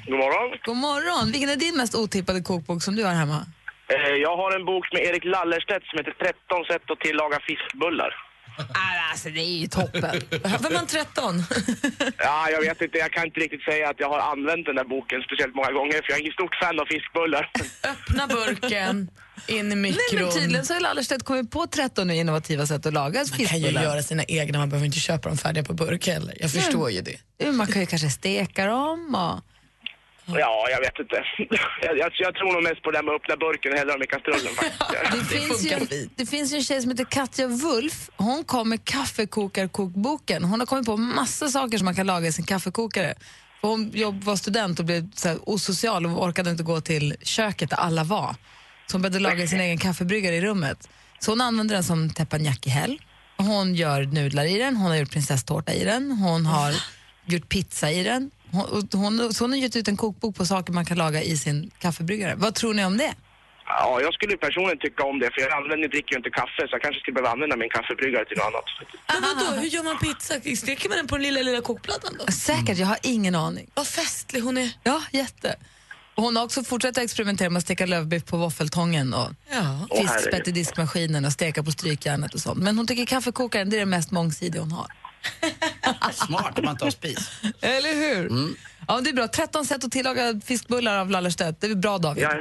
God 0.05 0.17
morgon. 0.23 0.57
God 0.65 0.77
morgon. 0.77 1.31
Vilken 1.31 1.49
är 1.49 1.55
din 1.55 1.77
mest 1.77 1.95
otippade 1.95 2.41
kokbok 2.41 2.83
som 2.83 2.95
du 2.95 3.03
har 3.03 3.13
hemma? 3.13 3.45
Eh, 3.93 4.15
Jag 4.25 4.37
har 4.37 4.55
en 4.59 4.65
bok 4.65 4.85
med 4.93 5.01
Erik 5.01 5.25
Lallerstedt 5.25 5.85
som 5.89 5.97
heter 5.99 6.13
13 6.25 6.65
sätt 6.71 6.91
att 6.91 6.99
tillaga 6.99 7.39
fiskbullar. 7.47 8.11
Alltså 9.11 9.29
det 9.29 9.39
är 9.39 9.57
ju 9.63 9.67
toppen. 9.67 10.15
Behöver 10.43 10.69
man 10.73 10.87
13? 10.87 11.43
Ja, 12.17 12.49
jag 12.49 12.61
vet 12.61 12.81
inte, 12.81 12.97
jag 12.97 13.11
kan 13.11 13.25
inte 13.25 13.39
riktigt 13.39 13.63
säga 13.63 13.89
att 13.89 13.99
jag 13.99 14.09
har 14.09 14.19
använt 14.19 14.65
den 14.65 14.75
där 14.75 14.83
boken 14.83 15.21
speciellt 15.21 15.55
många 15.55 15.71
gånger 15.71 15.91
för 15.93 16.09
jag 16.09 16.17
är 16.17 16.21
ingen 16.21 16.33
stort 16.33 16.55
fan 16.55 16.79
av 16.79 16.85
fiskbullar. 16.85 17.51
Öppna 17.93 18.27
burken, 18.27 19.09
in 19.47 19.71
i 19.71 19.75
mikron. 19.75 19.99
Nej, 20.13 20.23
men 20.23 20.31
tydligen 20.31 20.65
så 20.65 20.73
har 20.73 20.81
Lallerstedt 20.81 21.23
kommit 21.23 21.51
på 21.51 21.67
13 21.67 22.11
innovativa 22.11 22.65
sätt 22.65 22.85
att 22.85 22.93
laga 22.93 23.19
Man 23.19 23.27
kan 23.27 23.37
ju 23.39 23.47
fiskbullar. 23.47 23.83
göra 23.83 24.01
sina 24.01 24.23
egna, 24.23 24.57
man 24.59 24.69
behöver 24.69 24.85
inte 24.85 24.99
köpa 24.99 25.29
dem 25.29 25.37
färdiga 25.37 25.63
på 25.63 25.73
burk 25.73 26.07
heller. 26.07 26.35
Jag 26.39 26.51
förstår 26.51 26.91
ju 26.91 27.01
det. 27.01 27.51
Man 27.51 27.67
kan 27.67 27.81
ju 27.81 27.87
kanske 27.87 28.09
steka 28.09 28.65
dem 28.65 29.15
och... 29.15 29.52
Ja, 30.25 30.67
jag 30.69 30.79
vet 30.79 30.99
inte. 30.99 31.23
Jag, 31.81 31.97
jag, 31.97 32.11
jag 32.17 32.35
tror 32.35 32.53
nog 32.53 32.63
mest 32.63 32.83
på 32.83 32.91
det 32.91 32.97
där 32.97 33.03
med 33.03 33.15
att 33.15 33.21
öppna 33.21 33.35
burken 33.37 33.71
och 33.71 33.77
hälla 33.77 33.93
dem 33.93 34.03
i 34.03 34.07
kastrullen 34.07 34.53
faktiskt. 34.55 35.29
Det, 35.29 35.37
finns 35.37 35.65
ju, 35.65 36.09
det 36.15 36.25
finns 36.25 36.53
ju 36.53 36.55
en 36.57 36.63
tjej 36.63 36.81
som 36.81 36.91
heter 36.91 37.05
Katja 37.05 37.47
Wulf. 37.47 38.09
Hon 38.17 38.43
kom 38.43 38.69
med 38.69 38.85
kaffekokarkokboken. 38.85 40.43
Hon 40.43 40.59
har 40.59 40.67
kommit 40.67 40.85
på 40.85 40.97
massa 40.97 41.47
saker 41.47 41.77
som 41.77 41.85
man 41.85 41.95
kan 41.95 42.07
laga 42.07 42.27
i 42.27 42.31
sin 42.31 42.45
kaffekokare. 42.45 43.13
För 43.61 43.67
hon 43.67 43.91
jobb, 43.93 44.23
var 44.23 44.35
student 44.35 44.79
och 44.79 44.85
blev 44.85 45.11
så 45.15 45.27
här, 45.27 45.37
osocial 45.49 46.05
och 46.05 46.23
orkade 46.23 46.49
inte 46.49 46.63
gå 46.63 46.81
till 46.81 47.15
köket 47.21 47.69
där 47.69 47.77
alla 47.77 48.03
var. 48.03 48.35
Så 48.87 48.93
hon 48.95 49.01
började 49.01 49.19
laga 49.19 49.47
sin 49.47 49.59
egen 49.59 49.77
kaffebryggare 49.77 50.35
i 50.35 50.41
rummet. 50.41 50.89
Så 51.19 51.31
hon 51.31 51.41
använder 51.41 51.75
den 51.75 51.83
som 51.83 52.09
teppanyaki-häll. 52.09 53.01
Hon 53.37 53.75
gör 53.75 54.03
nudlar 54.03 54.45
i 54.45 54.57
den, 54.57 54.75
hon 54.75 54.91
har 54.91 54.97
gjort 54.97 55.11
prinsesstårta 55.11 55.73
i 55.73 55.83
den, 55.83 56.11
hon 56.11 56.45
har 56.45 56.73
gjort 57.25 57.49
pizza 57.49 57.91
i 57.91 58.03
den. 58.03 58.31
Hon, 58.53 58.87
hon, 58.93 59.31
hon 59.39 59.51
har 59.51 59.57
gett 59.57 59.75
ut 59.75 59.87
en 59.87 59.97
kokbok 59.97 60.35
på 60.35 60.45
saker 60.45 60.73
man 60.73 60.85
kan 60.85 60.97
laga 60.97 61.21
i 61.23 61.37
sin 61.37 61.71
kaffebryggare. 61.79 62.33
Vad 62.35 62.55
tror 62.55 62.73
ni 62.73 62.85
om 62.85 62.97
det? 62.97 63.13
Ja, 63.65 63.99
jag 64.01 64.13
skulle 64.13 64.37
personligen 64.37 64.79
tycka 64.79 65.03
om 65.03 65.19
det 65.19 65.29
för 65.33 65.41
jag 65.41 65.51
använder, 65.51 65.87
dricker 65.87 66.11
ju 66.13 66.17
inte 66.17 66.29
kaffe 66.29 66.61
så 66.67 66.71
jag 66.71 66.81
kanske 66.81 66.99
skulle 67.01 67.15
behöva 67.15 67.31
använda 67.31 67.55
min 67.57 67.69
kaffebryggare 67.69 68.25
till 68.25 68.37
något 68.37 68.45
annat. 68.51 68.65
Men 69.13 69.21
vadå, 69.29 69.61
hur 69.61 69.67
gör 69.67 69.83
man 69.83 69.97
pizza? 69.97 70.33
Steker 70.65 70.89
man 70.89 70.97
den 70.97 71.07
på 71.07 71.15
den 71.17 71.23
lilla, 71.23 71.41
lilla 71.41 71.61
kokplattan 71.61 72.13
då? 72.19 72.31
Säkert, 72.31 72.77
jag 72.77 72.87
har 72.87 72.97
ingen 73.03 73.35
aning. 73.35 73.69
Vad 73.73 73.87
festlig 73.87 74.41
hon 74.41 74.57
är. 74.57 74.69
Ja, 74.83 75.01
jätte. 75.11 75.55
Hon 76.15 76.35
har 76.35 76.43
också 76.43 76.63
fortsatt 76.63 76.97
att 76.97 77.03
experimentera 77.03 77.49
med 77.49 77.57
att 77.57 77.63
steka 77.63 77.85
lövbiff 77.85 78.25
på 78.25 78.37
våffeltången 78.37 79.13
och 79.13 79.29
Ja. 79.51 79.87
Fiskspett 80.01 80.47
i 80.47 80.51
diskmaskinen 80.51 81.25
och 81.25 81.31
steka 81.31 81.63
på 81.63 81.71
strykjärnet 81.71 82.33
och 82.33 82.39
sånt. 82.39 82.59
Men 82.63 82.77
hon 82.77 82.87
tycker 82.87 83.05
kaffekokaren 83.05 83.69
det 83.69 83.75
är 83.75 83.79
det 83.79 83.85
mest 83.85 84.11
mångsidiga 84.11 84.61
hon 84.61 84.71
har. 84.71 84.87
Smart 86.11 86.59
om 86.59 86.65
man 86.65 86.77
har 86.81 86.89
spis. 86.89 87.31
Eller 87.61 87.93
hur? 87.93 88.55
Ja, 88.87 89.01
det 89.01 89.09
är 89.09 89.13
bra. 89.13 89.27
13 89.27 89.65
sätt 89.65 89.83
att 89.83 89.91
tillaga 89.91 90.41
fiskbullar 90.45 90.97
av 90.97 91.09
Lallerstedt. 91.09 91.61
Det 91.61 91.67
är 91.67 91.75
bra 91.75 91.97
David. 91.97 92.23
Ja, 92.23 92.33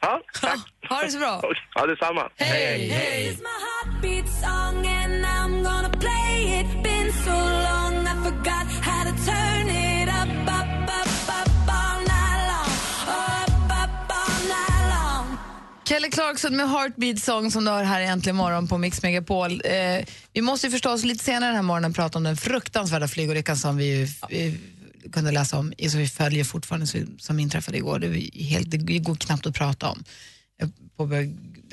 ja 0.00 0.20
tack. 0.40 0.58
Ha 0.88 1.02
det 1.02 1.10
så 1.10 1.18
bra. 1.18 1.42
Ja, 1.74 1.86
detsamma. 1.86 2.30
Hej, 2.36 2.88
hej. 2.88 3.38
Kelly 15.88 16.10
Clarkson 16.10 16.56
med 16.56 16.70
Heartbeat 16.70 17.18
Song 17.18 17.50
som 17.50 17.64
du 17.64 17.70
har 17.70 17.84
här 17.84 18.00
Äntligen 18.00 18.36
morgon 18.36 18.68
på 18.68 18.78
Mix 18.78 19.02
Megapol. 19.02 19.62
Eh, 19.64 20.04
vi 20.32 20.42
måste 20.42 20.66
ju 20.66 20.70
förstås 20.70 21.04
lite 21.04 21.24
senare 21.24 21.48
den 21.48 21.56
här 21.56 21.62
morgonen 21.62 21.92
prata 21.92 22.18
om 22.18 22.24
den 22.24 22.36
fruktansvärda 22.36 23.08
flygolyckan 23.08 23.56
som 23.56 23.76
vi 23.76 23.84
ju, 23.84 24.02
eh, 24.38 24.54
kunde 25.12 25.30
läsa 25.30 25.58
om, 25.58 25.72
som 25.90 26.00
vi 26.00 26.08
följer 26.08 26.44
fortfarande, 26.44 26.86
som- 27.18 27.38
inträffade 27.38 27.76
igår. 27.78 27.98
Det, 27.98 28.06
är 28.06 28.42
helt, 28.44 28.70
det 28.70 28.98
går 28.98 29.14
knappt 29.14 29.46
att 29.46 29.54
prata 29.54 29.88
om. 29.88 30.04
Eh, 30.62 30.68
På, 30.96 31.04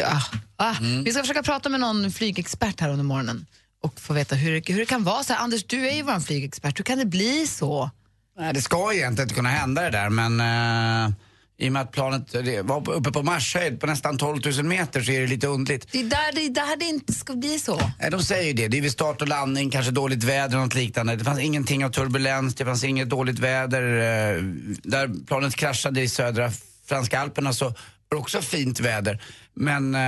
ah, 0.03 0.21
ah. 0.55 0.75
Vi 1.05 1.11
ska 1.11 1.21
försöka 1.21 1.43
prata 1.43 1.69
med 1.69 1.79
någon 1.79 2.11
flygexpert 2.11 2.79
här 2.79 2.89
under 2.89 3.03
morgonen 3.05 3.45
och 3.83 3.99
få 4.01 4.13
veta 4.13 4.35
hur, 4.35 4.61
hur 4.73 4.79
det 4.79 4.85
kan 4.85 5.03
vara 5.03 5.23
så 5.23 5.33
här. 5.33 5.39
Anders, 5.39 5.63
du 5.63 5.87
är 5.89 5.95
ju 5.95 6.01
vår 6.01 6.19
flygexpert. 6.19 6.79
Hur 6.79 6.83
kan 6.83 6.97
det 6.97 7.05
bli 7.05 7.47
så? 7.47 7.89
Nej, 8.39 8.53
det 8.53 8.61
ska 8.61 8.93
egentligen 8.93 9.25
inte 9.25 9.35
kunna 9.35 9.49
hända 9.49 9.81
det 9.81 9.89
där 9.89 10.09
men 10.09 10.39
eh, 10.39 11.15
i 11.57 11.67
och 11.67 11.71
med 11.73 11.81
att 11.81 11.91
planet 11.91 12.35
var 12.63 12.89
uppe 12.93 13.11
på 13.11 13.23
marschhöjd 13.23 13.79
på 13.79 13.87
nästan 13.87 14.17
12 14.17 14.41
000 14.45 14.63
meter 14.65 15.01
så 15.01 15.11
är 15.11 15.21
det 15.21 15.27
lite 15.27 15.47
undligt. 15.47 15.87
Det 15.91 15.99
är 15.99 16.03
där 16.03 16.35
det, 16.35 16.41
är 16.45 16.49
där 16.49 16.77
det 16.79 16.85
inte 16.85 17.13
ska 17.13 17.33
bli 17.35 17.59
så. 17.59 17.79
Nej, 17.99 18.11
de 18.11 18.23
säger 18.23 18.43
ju 18.47 18.53
det. 18.53 18.67
Det 18.67 18.77
är 18.77 18.81
vid 18.81 18.91
start 18.91 19.21
och 19.21 19.27
landning, 19.27 19.69
kanske 19.69 19.91
dåligt 19.91 20.23
väder 20.23 20.57
och 20.57 20.63
något 20.63 20.75
liknande. 20.75 21.15
Det 21.15 21.23
fanns 21.23 21.39
ingenting 21.39 21.85
av 21.85 21.89
turbulens, 21.89 22.55
det 22.55 22.65
fanns 22.65 22.83
inget 22.83 23.09
dåligt 23.09 23.39
väder. 23.39 23.81
eh, 23.81 24.41
Där 24.83 25.25
planet 25.27 25.55
kraschade 25.55 26.01
i 26.01 26.09
södra 26.09 26.51
franska 26.87 27.19
alperna 27.19 27.53
så 27.53 27.65
var 27.65 27.73
det 28.09 28.15
också 28.15 28.41
fint 28.41 28.79
väder. 28.79 29.21
Men 29.53 29.95
eh, 29.95 30.01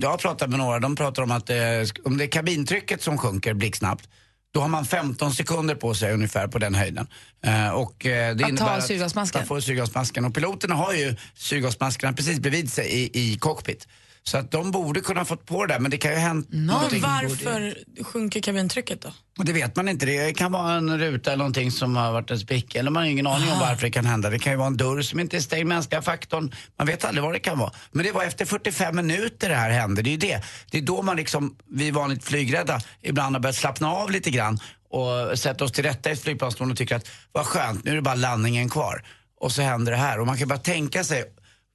jag 0.00 0.10
har 0.10 0.18
pratat 0.18 0.50
med 0.50 0.58
några, 0.58 0.78
de 0.78 0.96
pratar 0.96 1.22
om 1.22 1.30
att 1.30 1.50
eh, 1.50 1.56
om 2.04 2.16
det 2.18 2.24
är 2.24 2.28
kabintrycket 2.28 3.02
som 3.02 3.18
sjunker 3.18 3.54
blixtsnabbt 3.54 4.08
då 4.54 4.60
har 4.60 4.68
man 4.68 4.84
15 4.84 5.34
sekunder 5.34 5.74
på 5.74 5.94
sig 5.94 6.12
ungefär 6.12 6.48
på 6.48 6.58
den 6.58 6.74
höjden. 6.74 7.06
Eh, 7.44 7.68
och, 7.68 8.06
eh, 8.06 8.36
det 8.36 8.44
Att 8.44 8.50
innebär 8.50 8.80
ta 8.80 8.80
syrgasmasken? 8.80 9.40
Man 9.40 9.46
får 9.46 9.60
syrgasmasken. 9.60 10.24
Och 10.24 10.34
piloterna 10.34 10.74
har 10.74 10.92
ju 10.92 11.16
syrgasmaskerna 11.34 12.12
precis 12.12 12.38
bredvid 12.38 12.72
sig 12.72 12.86
i, 12.86 13.32
i 13.32 13.38
cockpit. 13.38 13.88
Så 14.28 14.38
att 14.38 14.50
de 14.50 14.70
borde 14.70 15.00
kunna 15.00 15.24
fått 15.24 15.46
på 15.46 15.66
det 15.66 15.74
där, 15.74 15.80
men 15.80 15.90
det 15.90 15.96
kan 15.96 16.10
ju 16.10 16.16
ha 16.16 16.22
hänt 16.24 16.48
någonting. 16.50 17.02
Varför 17.02 17.78
sjunker 18.04 18.40
kabintrycket 18.40 19.02
då? 19.02 19.08
Och 19.38 19.44
det 19.44 19.52
vet 19.52 19.76
man 19.76 19.88
inte. 19.88 20.06
Det 20.06 20.32
kan 20.36 20.52
vara 20.52 20.72
en 20.72 20.98
ruta 20.98 21.30
eller 21.30 21.38
någonting 21.38 21.70
som 21.70 21.96
har 21.96 22.12
varit 22.12 22.30
en 22.30 22.38
spricka. 22.38 22.78
Eller 22.78 22.90
man 22.90 23.02
har 23.02 23.10
ingen 23.10 23.26
aning 23.26 23.52
om 23.52 23.58
varför 23.58 23.82
det 23.82 23.90
kan 23.90 24.06
hända. 24.06 24.30
Det 24.30 24.38
kan 24.38 24.52
ju 24.52 24.56
vara 24.56 24.66
en 24.66 24.76
dörr 24.76 25.02
som 25.02 25.20
inte 25.20 25.36
är 25.36 25.40
stängd, 25.40 25.68
mänskliga 25.68 26.02
faktorn. 26.02 26.54
Man 26.78 26.86
vet 26.86 27.04
aldrig 27.04 27.24
vad 27.24 27.32
det 27.32 27.38
kan 27.38 27.58
vara. 27.58 27.72
Men 27.92 28.04
det 28.04 28.12
var 28.12 28.24
efter 28.24 28.44
45 28.44 28.96
minuter 28.96 29.48
det 29.48 29.54
här 29.54 29.70
hände. 29.70 30.02
Det 30.02 30.10
är 30.10 30.12
ju 30.12 30.16
det. 30.16 30.42
Det 30.70 30.78
är 30.78 30.82
då 30.82 31.02
man 31.02 31.16
liksom, 31.16 31.56
vi 31.70 31.90
vanligt 31.90 32.24
flygrädda, 32.24 32.80
ibland 33.02 33.34
har 33.34 33.40
börjat 33.40 33.56
slappna 33.56 33.92
av 33.92 34.10
lite 34.10 34.30
grann 34.30 34.58
och 34.90 35.38
sätta 35.38 35.64
oss 35.64 35.72
till 35.72 35.84
rätta 35.84 36.10
i 36.10 36.12
ett 36.12 36.22
flygplanstorn 36.22 36.70
och 36.70 36.76
tycker 36.76 36.96
att 36.96 37.08
vad 37.32 37.46
skönt, 37.46 37.84
nu 37.84 37.90
är 37.90 37.94
det 37.94 38.02
bara 38.02 38.14
landningen 38.14 38.68
kvar. 38.68 39.04
Och 39.40 39.52
så 39.52 39.62
händer 39.62 39.92
det 39.92 39.98
här. 39.98 40.20
Och 40.20 40.26
man 40.26 40.38
kan 40.38 40.48
bara 40.48 40.58
tänka 40.58 41.04
sig, 41.04 41.24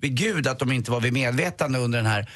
vid 0.04 0.16
gud 0.16 0.48
att 0.48 0.60
de 0.60 0.72
inte 0.72 0.92
var 0.92 1.02
vid 1.02 1.14
medvetande 1.14 1.80
under 1.80 1.98
den 1.98 2.12
här 2.12 2.30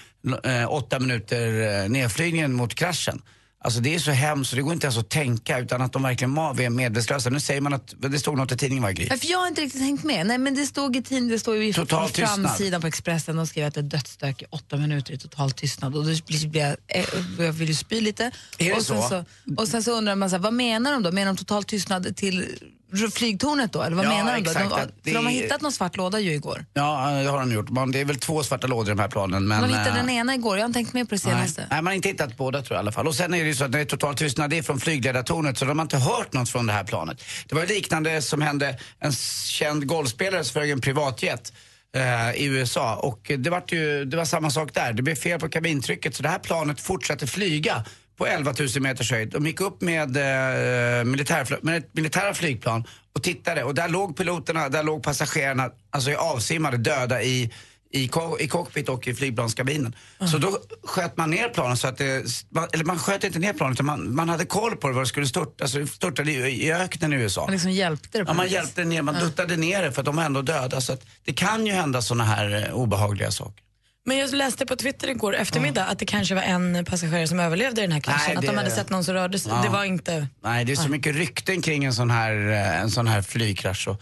eh, 0.43 0.71
åtta 0.73 0.99
minuter 0.99 1.81
eh, 1.83 1.89
nedflygningen 1.89 2.53
mot 2.53 2.75
kraschen. 2.75 3.21
Alltså 3.59 3.79
det 3.79 3.95
är 3.95 3.99
så 3.99 4.11
hemskt 4.11 4.49
så 4.49 4.55
det 4.55 4.61
går 4.61 4.73
inte 4.73 4.85
ens 4.85 4.97
att 4.97 5.09
tänka 5.09 5.59
utan 5.59 5.81
att 5.81 5.93
de 5.93 6.03
verkligen 6.03 6.35
var 6.35 6.69
medvetslösa. 6.69 7.29
Nu 7.29 7.39
säger 7.39 7.61
man 7.61 7.73
att, 7.73 7.93
det 7.97 8.19
stod 8.19 8.37
något 8.37 8.51
i 8.51 8.57
tidningen 8.57 8.83
va 8.83 8.91
Gry? 8.91 9.07
Nej, 9.09 9.19
för 9.19 9.27
jag 9.27 9.37
har 9.37 9.47
inte 9.47 9.61
riktigt 9.61 9.81
hängt 9.81 10.03
med. 10.03 10.27
Nej, 10.27 10.37
men 10.37 10.55
det 10.55 10.65
stod 10.65 10.95
i 10.95 11.01
tidningen, 11.01 11.27
det 11.29 11.39
står 11.39 11.55
ju 11.55 11.67
i 11.67 11.73
Total 11.73 12.09
framsidan 12.09 12.57
tystnad. 12.57 12.81
på 12.81 12.87
Expressen. 12.87 13.35
De 13.35 13.47
skrev 13.47 13.67
att 13.67 13.73
det 13.73 13.79
är 13.79 13.83
dödsstök 13.83 14.41
i 14.41 14.45
åtta 14.49 14.77
minuter 14.77 15.13
i 15.13 15.17
total 15.17 15.51
tystnad. 15.51 15.95
Och 15.95 16.05
då 16.05 16.11
blir 16.25 16.57
jag, 16.57 16.75
eh, 16.87 17.05
jag 17.39 17.51
vill 17.51 17.67
ju 17.67 17.75
spy 17.75 18.01
lite. 18.01 18.31
Är 18.57 18.65
det 18.65 18.73
och 18.73 18.83
sen 18.83 19.01
så? 19.01 19.25
och 19.57 19.67
sen 19.67 19.83
så 19.83 19.91
undrar 19.91 20.15
man, 20.15 20.29
så 20.29 20.35
här, 20.35 20.43
vad 20.43 20.53
menar 20.53 20.91
de 20.91 21.03
då? 21.03 21.11
Menar 21.11 21.33
de 21.33 21.37
total 21.37 21.63
tystnad 21.63 22.15
till 22.15 22.45
flygtornet 23.13 23.73
då? 23.73 23.81
Eller 23.81 23.95
vad 23.95 24.05
Ja, 24.05 24.09
menar 24.09 24.31
då? 24.33 24.41
exakt, 24.41 24.69
De, 24.69 25.11
för 25.11 25.13
de 25.13 25.25
har 25.25 25.31
hittat 25.31 25.61
någon 25.61 25.71
svart 25.71 25.97
låda 25.97 26.19
ju 26.19 26.31
igår. 26.33 26.65
Ja, 26.73 27.09
det 27.23 27.29
har 27.29 27.39
de 27.39 27.51
gjort. 27.51 27.69
Man, 27.69 27.91
det 27.91 28.01
är 28.01 28.05
väl 28.05 28.15
två 28.19 28.43
svarta 28.43 28.67
lådor 28.67 28.87
i 28.87 28.95
de 28.95 28.99
här 29.01 29.07
planen. 29.07 29.47
Men, 29.47 29.61
de 29.61 29.67
hittade 29.67 29.89
eh, 29.89 29.95
den 29.95 30.09
ena 30.09 30.35
igår, 30.35 30.57
jag 30.57 30.63
har 30.63 30.67
inte 30.67 30.77
tänkt 30.77 30.93
med 30.93 31.09
på 31.09 31.15
det 31.15 31.19
senaste. 31.19 31.61
Nej. 31.61 31.67
Nej, 31.71 31.81
man 31.81 31.87
har 31.91 31.95
inte 31.95 32.07
hittat 32.09 32.37
båda 32.37 32.61
tror 32.61 32.75
jag 32.75 32.79
i 32.79 32.83
alla 32.83 32.91
fall. 32.91 33.07
Och 33.07 33.15
sen 33.15 33.33
är 33.33 33.39
det 33.39 33.45
ju 33.45 33.55
så 33.55 33.63
att 33.63 33.71
när 33.71 33.77
det 33.77 33.83
är 33.83 33.85
total 33.85 34.15
tystnad, 34.15 34.49
det 34.49 34.57
är 34.57 34.63
från 34.63 34.79
flygledartornet 34.79 35.57
så 35.57 35.65
de 35.65 35.79
har 35.79 35.85
inte 35.85 35.97
hört 35.97 36.33
något 36.33 36.49
från 36.49 36.67
det 36.67 36.73
här 36.73 36.83
planet. 36.83 37.23
Det 37.47 37.55
var 37.55 37.65
liknande 37.65 38.21
som 38.21 38.41
hände 38.41 38.79
en 38.99 39.11
känd 39.45 39.87
golfspelare 39.87 40.43
som 40.43 40.53
flög 40.53 40.69
en 40.69 40.81
privatjet 40.81 41.53
eh, 41.95 42.31
i 42.41 42.45
USA 42.45 42.95
och 42.95 43.31
det 43.37 43.49
var, 43.49 43.63
ju, 43.67 44.05
det 44.05 44.17
var 44.17 44.25
samma 44.25 44.49
sak 44.49 44.73
där. 44.73 44.93
Det 44.93 45.01
blev 45.01 45.15
fel 45.15 45.39
på 45.39 45.49
kabintrycket 45.49 46.15
så 46.15 46.23
det 46.23 46.29
här 46.29 46.39
planet 46.39 46.81
fortsatte 46.81 47.27
flyga 47.27 47.85
på 48.17 48.27
11 48.27 48.53
000 48.59 48.67
meters 48.81 49.11
höjd. 49.11 49.29
De 49.29 49.45
gick 49.47 49.61
upp 49.61 49.81
med, 49.81 50.17
eh, 50.17 50.21
militärfl- 51.05 51.59
med 51.61 51.77
ett 51.77 51.89
militära 51.93 52.33
flygplan 52.33 52.83
och 53.15 53.23
tittade 53.23 53.63
och 53.63 53.75
där 53.75 53.87
låg 53.89 54.17
piloterna, 54.17 54.69
där 54.69 54.83
låg 54.83 55.03
passagerarna 55.03 55.69
alltså 55.89 56.13
avsimmade, 56.13 56.77
döda 56.77 57.21
i, 57.21 57.51
i, 57.93 58.09
i 58.39 58.47
cockpit 58.47 58.89
och 58.89 59.07
i 59.07 59.13
flygplanskabinen. 59.13 59.95
Så 60.31 60.37
då 60.37 60.57
sköt 60.83 61.17
man 61.17 61.29
ner 61.31 61.49
planen 61.49 61.77
så 61.77 61.87
att 61.87 61.97
det, 61.97 62.25
man- 62.49 62.67
eller 62.73 62.83
man 62.85 62.99
sköt 62.99 63.23
inte 63.23 63.39
ner 63.39 63.53
planet 63.53 63.75
utan 63.75 63.85
man, 63.85 64.15
man 64.15 64.29
hade 64.29 64.45
koll 64.45 64.75
på 64.75 64.87
det, 64.87 64.93
var 64.93 65.01
det 65.01 65.07
skulle 65.07 65.27
störta. 65.27 65.63
Alltså 65.63 65.79
det 65.79 65.87
störtade 65.87 66.31
i, 66.31 66.65
i 66.65 66.73
öknen 66.73 67.13
i 67.13 67.15
USA. 67.15 67.41
Man 67.41 67.51
liksom 67.51 67.71
hjälpte 67.71 68.17
det 68.17 68.23
Ja, 68.27 68.33
man 68.33 68.45
vis. 68.45 68.53
hjälpte 68.53 68.83
ner, 68.83 69.01
man 69.01 69.15
duttade 69.15 69.57
ner 69.57 69.83
det 69.83 69.91
för 69.91 70.01
att 70.01 70.05
de 70.05 70.15
var 70.15 70.23
ändå 70.23 70.41
döda. 70.41 70.81
Så 70.81 70.93
att 70.93 71.01
det 71.25 71.33
kan 71.33 71.65
ju 71.65 71.71
hända 71.73 72.01
såna 72.01 72.23
här 72.23 72.65
eh, 72.67 72.73
obehagliga 72.73 73.31
saker. 73.31 73.63
Men 74.07 74.17
jag 74.17 74.33
läste 74.33 74.65
på 74.65 74.75
Twitter 74.75 75.09
igår 75.09 75.35
eftermiddag 75.35 75.85
att 75.85 75.99
det 75.99 76.05
kanske 76.05 76.35
var 76.35 76.41
en 76.41 76.85
passagerare 76.85 77.27
som 77.27 77.39
överlevde 77.39 77.81
i 77.81 77.83
den 77.83 77.91
här 77.91 77.99
kraschen. 77.99 78.23
Nej, 78.27 78.37
Att 78.37 78.45
de 78.45 78.57
hade 78.57 78.71
sett 78.71 78.89
någon 78.89 79.03
som 79.03 79.13
rörde 79.13 79.39
sig. 79.39 79.51
Ja. 79.51 79.61
Det 79.61 79.69
var 79.69 79.83
inte... 79.83 80.27
Nej, 80.43 80.65
det 80.65 80.71
är 80.71 80.75
så 80.75 80.89
mycket 80.89 81.15
rykten 81.15 81.61
kring 81.61 81.83
en 81.83 81.93
sån 81.93 82.11
här, 82.11 82.51
eh, 82.51 82.81
en 82.81 82.91
sån 82.91 83.07
här 83.07 83.21
flygkrasch. 83.21 83.87
Och, 83.87 84.01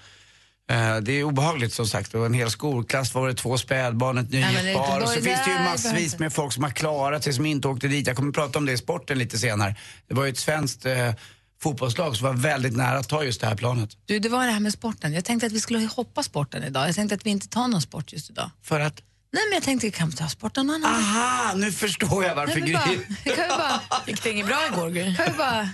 eh, 0.75 0.97
det 0.97 1.11
är 1.11 1.23
obehagligt 1.23 1.73
som 1.73 1.87
sagt. 1.87 2.11
Det 2.11 2.17
var 2.17 2.25
en 2.25 2.33
hel 2.33 2.49
skolklass, 2.49 3.13
var 3.13 3.27
det 3.27 3.33
två 3.33 3.57
spädbarn, 3.57 4.17
ett 4.17 4.29
nygift 4.31 4.73
par. 4.73 5.01
Och 5.01 5.09
så 5.09 5.21
finns 5.21 5.45
det 5.45 5.51
ju 5.51 5.59
massvis 5.59 6.19
med 6.19 6.33
folk 6.33 6.53
som 6.53 6.63
har 6.63 6.71
klarat 6.71 7.23
sig, 7.23 7.33
som 7.33 7.45
inte 7.45 7.67
åkte 7.67 7.87
dit. 7.87 8.07
Jag 8.07 8.15
kommer 8.15 8.31
prata 8.31 8.59
om 8.59 8.65
det 8.65 8.71
i 8.71 8.77
sporten 8.77 9.17
lite 9.17 9.37
senare. 9.37 9.75
Det 10.07 10.13
var 10.13 10.23
ju 10.25 10.29
ett 10.29 10.37
svenskt 10.37 10.85
eh, 10.85 11.13
fotbollslag 11.61 12.15
som 12.15 12.27
var 12.27 12.33
väldigt 12.33 12.75
nära 12.75 12.97
att 12.97 13.09
ta 13.09 13.23
just 13.23 13.41
det 13.41 13.47
här 13.47 13.55
planet. 13.55 13.89
Du, 14.05 14.19
det 14.19 14.29
var 14.29 14.45
det 14.45 14.51
här 14.51 14.59
med 14.59 14.73
sporten. 14.73 15.13
Jag 15.13 15.25
tänkte 15.25 15.47
att 15.47 15.53
vi 15.53 15.59
skulle 15.59 15.85
hoppa 15.85 16.23
sporten 16.23 16.63
idag. 16.63 16.87
Jag 16.87 16.95
tänkte 16.95 17.15
att 17.15 17.25
vi 17.25 17.29
inte 17.29 17.47
tar 17.47 17.67
någon 17.67 17.81
sport 17.81 18.13
just 18.13 18.29
idag. 18.29 18.49
För 18.63 18.79
att? 18.79 19.01
Nej, 19.35 19.43
men 19.49 19.53
jag 19.53 19.63
tänkte 19.63 19.87
att 19.87 19.93
vi 19.93 19.97
kan 19.97 20.11
ta 20.11 20.29
sporten 20.29 20.67
någon 20.67 20.85
annan 20.85 20.95
Aha, 21.01 21.53
nu 21.55 21.71
förstår 21.71 22.23
jag 22.25 22.35
varför 22.35 22.59
Nej, 22.59 22.73
men 22.73 22.73
bara, 22.73 22.85
Gry... 22.89 23.35
kan 23.35 23.43
vi 23.43 23.49
bara, 23.57 23.81
Gick 24.07 24.23
det 24.23 24.31
inget 24.31 24.47
bra 24.47 24.59
igår, 24.73 24.89
Gry? 24.89 25.15
kan 25.15 25.25
vi 25.31 25.37
bara 25.37 25.69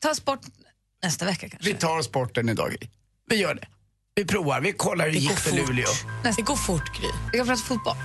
ta 0.00 0.14
sport 0.14 0.40
nästa 1.02 1.24
vecka 1.24 1.48
kanske? 1.48 1.68
Vi 1.68 1.74
tar 1.74 2.02
sporten 2.02 2.48
idag, 2.48 2.70
Gry. 2.70 2.88
Vi 3.28 3.36
gör 3.36 3.54
det. 3.54 3.66
Vi 4.14 4.24
provar, 4.24 4.60
vi 4.60 4.72
kollar 4.72 5.04
hur 5.04 5.12
det 5.12 5.18
gick 5.18 5.38
för 5.38 5.56
Luleå. 5.56 5.86
Det 6.36 6.42
går 6.42 6.56
fort, 6.56 7.00
Gry. 7.00 7.08
Vi 7.32 7.38
kan 7.38 7.46
prata 7.46 7.62
fotboll, 7.62 7.96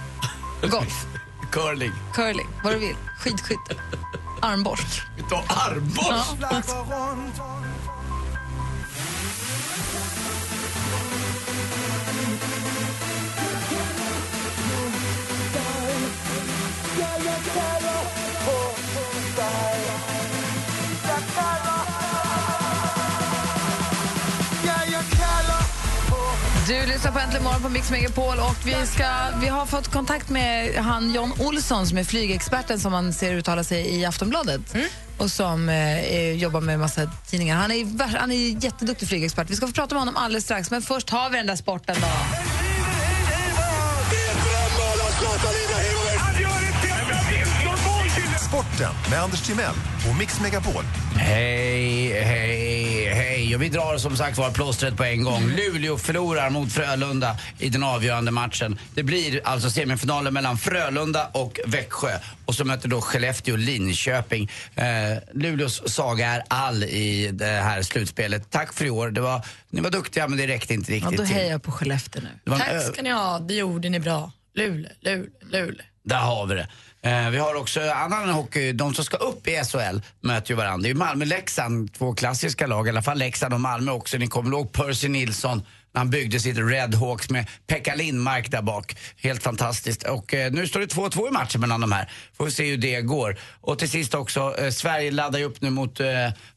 golf, 0.71 1.05
Curling. 1.51 1.91
curling, 2.13 2.47
vad 2.63 2.73
du 2.73 2.79
vill, 2.79 2.95
skidskytte, 3.19 3.75
armborst. 4.41 5.01
Vi 5.17 5.23
tar 5.23 5.43
armborst. 5.49 6.35
Du 26.67 26.85
lyssnar 26.85 27.11
på 27.11 27.19
Äntligen 27.19 27.43
morgon 27.43 27.61
på 27.61 27.69
Mix 27.69 27.91
Megapol 27.91 28.39
och 28.39 28.55
vi, 28.65 28.85
ska, 28.85 29.29
vi 29.41 29.47
har 29.47 29.65
fått 29.65 29.87
kontakt 29.87 30.29
med 30.29 30.75
han 30.75 31.13
John 31.13 31.33
Olsson 31.39 31.87
som 31.87 31.97
är 31.97 32.03
flygexperten 32.03 32.79
som 32.79 32.91
man 32.91 33.13
ser 33.13 33.33
uttala 33.33 33.63
sig 33.63 33.99
i 33.99 34.05
Aftonbladet 34.05 34.61
och 35.17 35.31
som 35.31 35.69
eh, 35.69 36.31
jobbar 36.31 36.61
med 36.61 36.79
massa 36.79 37.11
tidningar. 37.29 37.55
Han 37.55 37.71
är, 37.71 38.17
han 38.17 38.31
är 38.31 38.63
jätteduktig 38.65 39.07
flygexpert. 39.07 39.49
Vi 39.49 39.55
ska 39.55 39.67
få 39.67 39.73
prata 39.73 39.95
med 39.95 40.01
honom 40.01 40.17
alldeles 40.17 40.43
strax, 40.43 40.71
men 40.71 40.81
först 40.81 41.09
har 41.09 41.29
vi 41.29 41.37
den 41.37 41.47
där 41.47 41.55
sporten 41.55 41.95
då. 42.01 42.62
Sporten 48.53 48.93
med 49.09 49.19
Anders 49.19 49.41
Timell 49.41 49.73
och 50.09 50.17
Mix 50.19 50.39
Megapol. 50.41 50.83
Hej, 51.15 52.23
hej, 52.23 53.05
hej. 53.13 53.55
Och 53.55 53.61
vi 53.61 53.69
drar 53.69 53.97
som 53.97 54.17
sagt 54.17 54.37
var 54.37 54.51
plåstret 54.51 54.97
på 54.97 55.03
en 55.03 55.23
gång. 55.23 55.43
Luleå 55.47 55.97
förlorar 55.97 56.49
mot 56.49 56.71
Frölunda 56.73 57.37
i 57.59 57.69
den 57.69 57.83
avgörande 57.83 58.31
matchen. 58.31 58.79
Det 58.95 59.03
blir 59.03 59.41
alltså 59.43 59.69
semifinalen 59.69 60.33
mellan 60.33 60.57
Frölunda 60.57 61.27
och 61.31 61.59
Växjö. 61.65 62.17
Och 62.45 62.55
så 62.55 62.65
möter 62.65 62.89
då 62.89 63.01
Skellefteå 63.01 63.55
Linköping. 63.55 64.49
Eh, 64.75 64.85
Luleås 65.33 65.93
saga 65.93 66.27
är 66.27 66.43
all 66.47 66.83
i 66.83 67.29
det 67.33 67.45
här 67.45 67.81
slutspelet. 67.81 68.49
Tack 68.51 68.73
för 68.73 68.85
i 68.85 68.89
år. 68.89 69.09
Det 69.09 69.21
var, 69.21 69.45
ni 69.69 69.81
var 69.81 69.89
duktiga 69.89 70.27
men 70.27 70.37
det 70.37 70.47
räckte 70.47 70.73
inte 70.73 70.91
Ja, 70.91 70.95
riktigt 70.95 71.17
då 71.17 71.25
till. 71.25 71.35
hejar 71.35 71.51
jag 71.51 71.63
på 71.63 71.71
Skellefteå 71.71 72.21
nu. 72.45 72.57
Tack 72.57 72.83
ska 72.93 73.01
ni 73.01 73.11
ha, 73.11 73.39
det 73.39 73.53
gjorde 73.53 73.89
ni 73.89 73.99
bra. 73.99 74.31
Luleå, 74.55 74.89
Luleå, 75.01 75.25
Luleå. 75.41 75.85
Där 76.05 76.19
har 76.19 76.45
vi 76.45 76.55
det. 76.55 76.67
Eh, 77.05 77.29
vi 77.29 77.37
har 77.37 77.55
också 77.55 77.81
annan 77.81 78.29
hockey, 78.29 78.71
de 78.71 78.93
som 78.93 79.05
ska 79.05 79.17
upp 79.17 79.47
i 79.47 79.51
SHL 79.51 79.99
möter 80.21 80.51
ju 80.51 80.55
varandra. 80.55 80.83
Det 80.83 80.89
är 80.89 80.95
Malmö-Leksand, 80.95 81.93
två 81.93 82.13
klassiska 82.13 82.67
lag, 82.67 82.87
i 82.87 82.89
alla 82.89 83.01
fall 83.01 83.17
Leksand 83.17 83.53
och 83.53 83.61
Malmö 83.61 83.91
också. 83.91 84.17
Ni 84.17 84.27
kommer 84.27 84.51
ihåg 84.51 84.71
Percy 84.71 85.07
Nilsson 85.07 85.63
när 85.93 85.99
han 85.99 86.09
byggde 86.09 86.39
sitt 86.39 86.57
Red 86.57 86.95
Hawks 86.95 87.29
med 87.29 87.49
Pekka 87.67 87.95
Lindmark 87.95 88.51
där 88.51 88.61
bak. 88.61 88.95
Helt 89.17 89.43
fantastiskt. 89.43 90.03
Och 90.03 90.33
eh, 90.33 90.51
nu 90.51 90.67
står 90.67 90.79
det 90.79 90.85
2-2 90.85 91.27
i 91.27 91.31
matchen 91.31 91.61
mellan 91.61 91.81
de 91.81 91.91
här. 91.91 92.11
Får 92.37 92.45
vi 92.45 92.51
se 92.51 92.65
hur 92.65 92.77
det 92.77 93.01
går. 93.01 93.37
Och 93.61 93.79
till 93.79 93.89
sist 93.89 94.13
också, 94.13 94.55
eh, 94.59 94.69
Sverige 94.69 95.11
laddar 95.11 95.39
ju 95.39 95.45
upp 95.45 95.61
nu 95.61 95.69
mot 95.69 95.99
eh, 95.99 96.07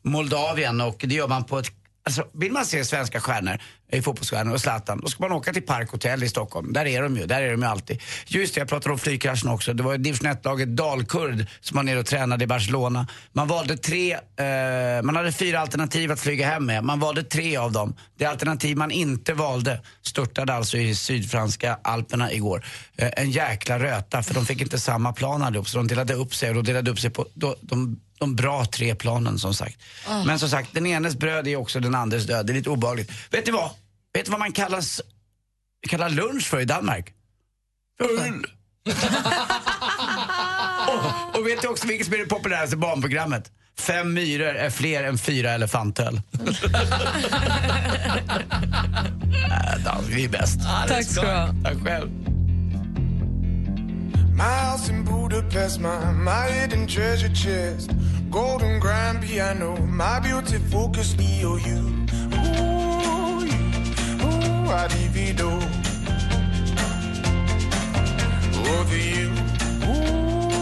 Moldavien 0.03 0.81
och 0.81 0.97
det 0.99 1.15
gör 1.15 1.29
man 1.29 1.45
på 1.45 1.59
ett 1.59 1.71
Alltså, 2.07 2.27
vill 2.33 2.53
man 2.53 2.67
se 2.67 2.85
svenska 2.85 3.21
stjärnor, 3.21 3.59
i 3.93 4.03
fotbollsstjärnor 4.03 4.55
och 4.55 4.61
Zlatan, 4.61 5.01
då 5.01 5.09
ska 5.09 5.23
man 5.23 5.33
åka 5.33 5.53
till 5.53 5.63
Park 5.63 5.91
Hotel 5.91 6.23
i 6.23 6.29
Stockholm. 6.29 6.73
Där 6.73 6.87
är 6.87 7.03
de 7.03 7.17
ju, 7.17 7.27
där 7.27 7.43
är 7.43 7.51
de 7.51 7.61
ju 7.61 7.69
alltid. 7.69 8.03
Just 8.27 8.55
det, 8.55 8.61
jag 8.61 8.69
pratade 8.69 8.93
om 8.93 8.99
flygkraschen 8.99 9.51
också. 9.51 9.73
Det 9.73 9.83
var 9.83 9.99
division 9.99 10.31
1-laget 10.31 10.69
Dalkurd 10.69 11.47
som 11.61 11.77
var 11.77 11.83
nere 11.83 11.99
och 11.99 12.07
tränade 12.07 12.45
i 12.45 12.47
Barcelona. 12.47 13.07
Man 13.33 13.49
valde 13.49 13.77
tre, 13.77 14.13
eh, 14.13 15.03
man 15.03 15.17
hade 15.17 15.33
fyra 15.33 15.61
alternativ 15.61 16.13
att 16.13 16.21
flyga 16.21 16.47
hem 16.47 16.67
med. 16.67 16.85
Man 16.85 17.01
valde 17.01 17.23
tre 17.23 17.57
av 17.57 17.73
dem. 17.73 17.95
Det 18.19 18.25
alternativ 18.25 18.77
man 18.77 18.91
inte 18.91 19.35
valde 19.35 19.81
störtade 20.03 20.55
alltså 20.55 20.79
i 20.79 20.95
sydfranska 20.95 21.79
alperna 21.83 22.33
igår. 22.33 22.65
Eh, 22.97 23.11
en 23.17 23.31
jäkla 23.31 23.79
röta, 23.79 24.23
för 24.23 24.35
de 24.35 24.47
fick 24.47 24.61
inte 24.61 24.79
samma 24.79 25.13
plan 25.13 25.43
allihop, 25.43 25.69
så 25.69 25.79
de 25.79 25.87
delade 25.87 26.15
upp 26.15 26.35
sig 26.35 26.49
och 26.49 26.55
de 26.55 26.63
delade 26.63 26.91
upp 26.91 27.01
sig 27.01 27.11
på 27.11 27.27
då, 27.35 27.57
de, 27.61 28.01
de 28.19 28.37
bra 28.37 28.65
tre 28.65 28.95
planen 28.95 29.39
som 29.39 29.55
sagt. 29.55 29.77
Ah. 30.07 30.25
Men 30.25 30.39
som 30.39 30.49
sagt, 30.49 30.75
den 30.75 30.87
enes 30.87 31.17
bröd 31.17 31.49
är 31.49 31.57
också 31.57 31.81
den 31.81 31.95
andres 31.95 32.27
död. 32.27 32.47
Det 32.47 32.53
är 32.53 32.55
lite 32.55 32.71
obehagligt. 32.71 33.13
Vet 33.31 33.47
ni 33.47 33.53
vad? 33.53 33.71
Vet 34.15 34.27
ni 34.27 34.31
vad 34.31 34.41
man 34.41 34.53
kallas, 34.53 35.01
kallar 35.89 36.09
lunch 36.09 36.47
för 36.47 36.61
i 36.61 36.65
Danmark? 36.65 37.13
Full. 37.99 38.47
och, 40.89 41.39
och 41.39 41.47
vet 41.47 41.63
du 41.63 41.69
också 41.69 41.87
vilket 41.87 42.07
som 42.07 42.15
är 42.15 42.19
det 42.19 42.27
populäraste 42.27 42.77
barnprogrammet? 42.77 43.51
Fem 43.79 44.15
myror 44.15 44.57
är 44.57 44.71
fler 44.71 45.05
än 45.05 45.19
fyra 45.19 45.51
elefantöl. 45.51 46.21
äh, 49.87 50.01
vi 50.09 50.25
är 50.25 50.29
bäst. 50.29 50.61
Tack 50.89 51.05
ska 51.05 51.21
du 51.21 51.29
ha. 51.29 51.49
Tack 51.65 51.85
själv. 51.85 52.36
My 54.37 54.45
house 54.45 54.91
in 54.91 55.03
Budapest, 55.03 55.81
my, 55.81 56.13
my 56.13 56.47
hidden 56.49 56.87
treasure 56.87 57.31
chest. 57.31 57.91
Golden 58.31 58.79
grand 58.79 59.23
piano, 59.23 59.79
my 59.87 60.21
beauty 60.21 60.59
focus 60.59 61.15
EOU. 61.15 61.81
Ooh, 62.37 63.47
you, 63.51 63.63
ooh, 64.27 64.71
I 64.71 64.87
divido. 64.89 65.51
The 68.53 68.97
you. 68.99 69.31
Ooh, 69.89 70.57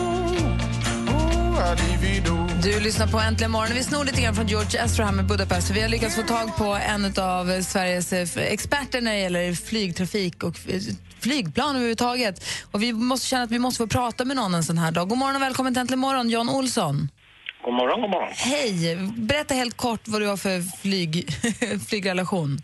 ooh, 1.11 1.59
I. 1.59 2.54
Du 2.65 2.81
lyssnar 2.81 3.07
på 3.07 3.19
Äntligen 3.19 3.51
morgon. 3.51 3.75
Vi 3.75 3.83
snor 3.83 4.05
lite 4.05 4.23
grann 4.23 4.35
från 4.35 4.47
George 4.47 4.85
Ezra 4.85 5.05
här 5.05 5.13
med 5.13 5.27
Budapest. 5.27 5.71
Vi 5.71 5.83
har 5.83 5.89
lyckats 5.89 6.17
få 6.17 6.23
tag 6.23 6.57
på 6.57 6.65
en 6.65 7.05
av 7.05 7.63
Sveriges 7.63 8.13
eh, 8.13 8.43
experter 8.43 9.01
när 9.01 9.13
det 9.13 9.19
gäller 9.19 9.53
flygtrafik 9.53 10.43
och 10.43 10.55
eh, 10.69 10.81
flygplan 11.21 11.71
överhuvudtaget. 11.71 12.45
Och 12.73 12.83
vi 12.83 12.93
måste 12.93 13.27
känna 13.27 13.43
att 13.43 13.51
vi 13.51 13.59
måste 13.59 13.79
få 13.79 13.87
prata 13.87 14.25
med 14.25 14.37
någon 14.37 14.55
en 14.55 14.65
sån 14.65 14.79
här 14.79 14.93
dag. 14.93 15.09
God 15.09 15.19
morgon 15.19 15.37
och 15.37 15.43
välkommen 15.43 15.75
till 15.75 15.81
Äntligen 15.81 16.01
morgon, 16.01 16.31
Jan 16.31 16.49
Olsson. 16.49 17.09
God 17.65 17.75
morgon, 17.75 18.01
god 18.01 18.11
morgon. 18.11 18.33
Hej! 18.37 18.97
Berätta 19.17 19.55
helt 19.55 19.77
kort 19.77 20.09
vad 20.09 20.21
du 20.21 20.27
har 20.27 20.37
för 20.37 20.79
flyg, 20.83 21.29
flygrelation. 21.89 22.59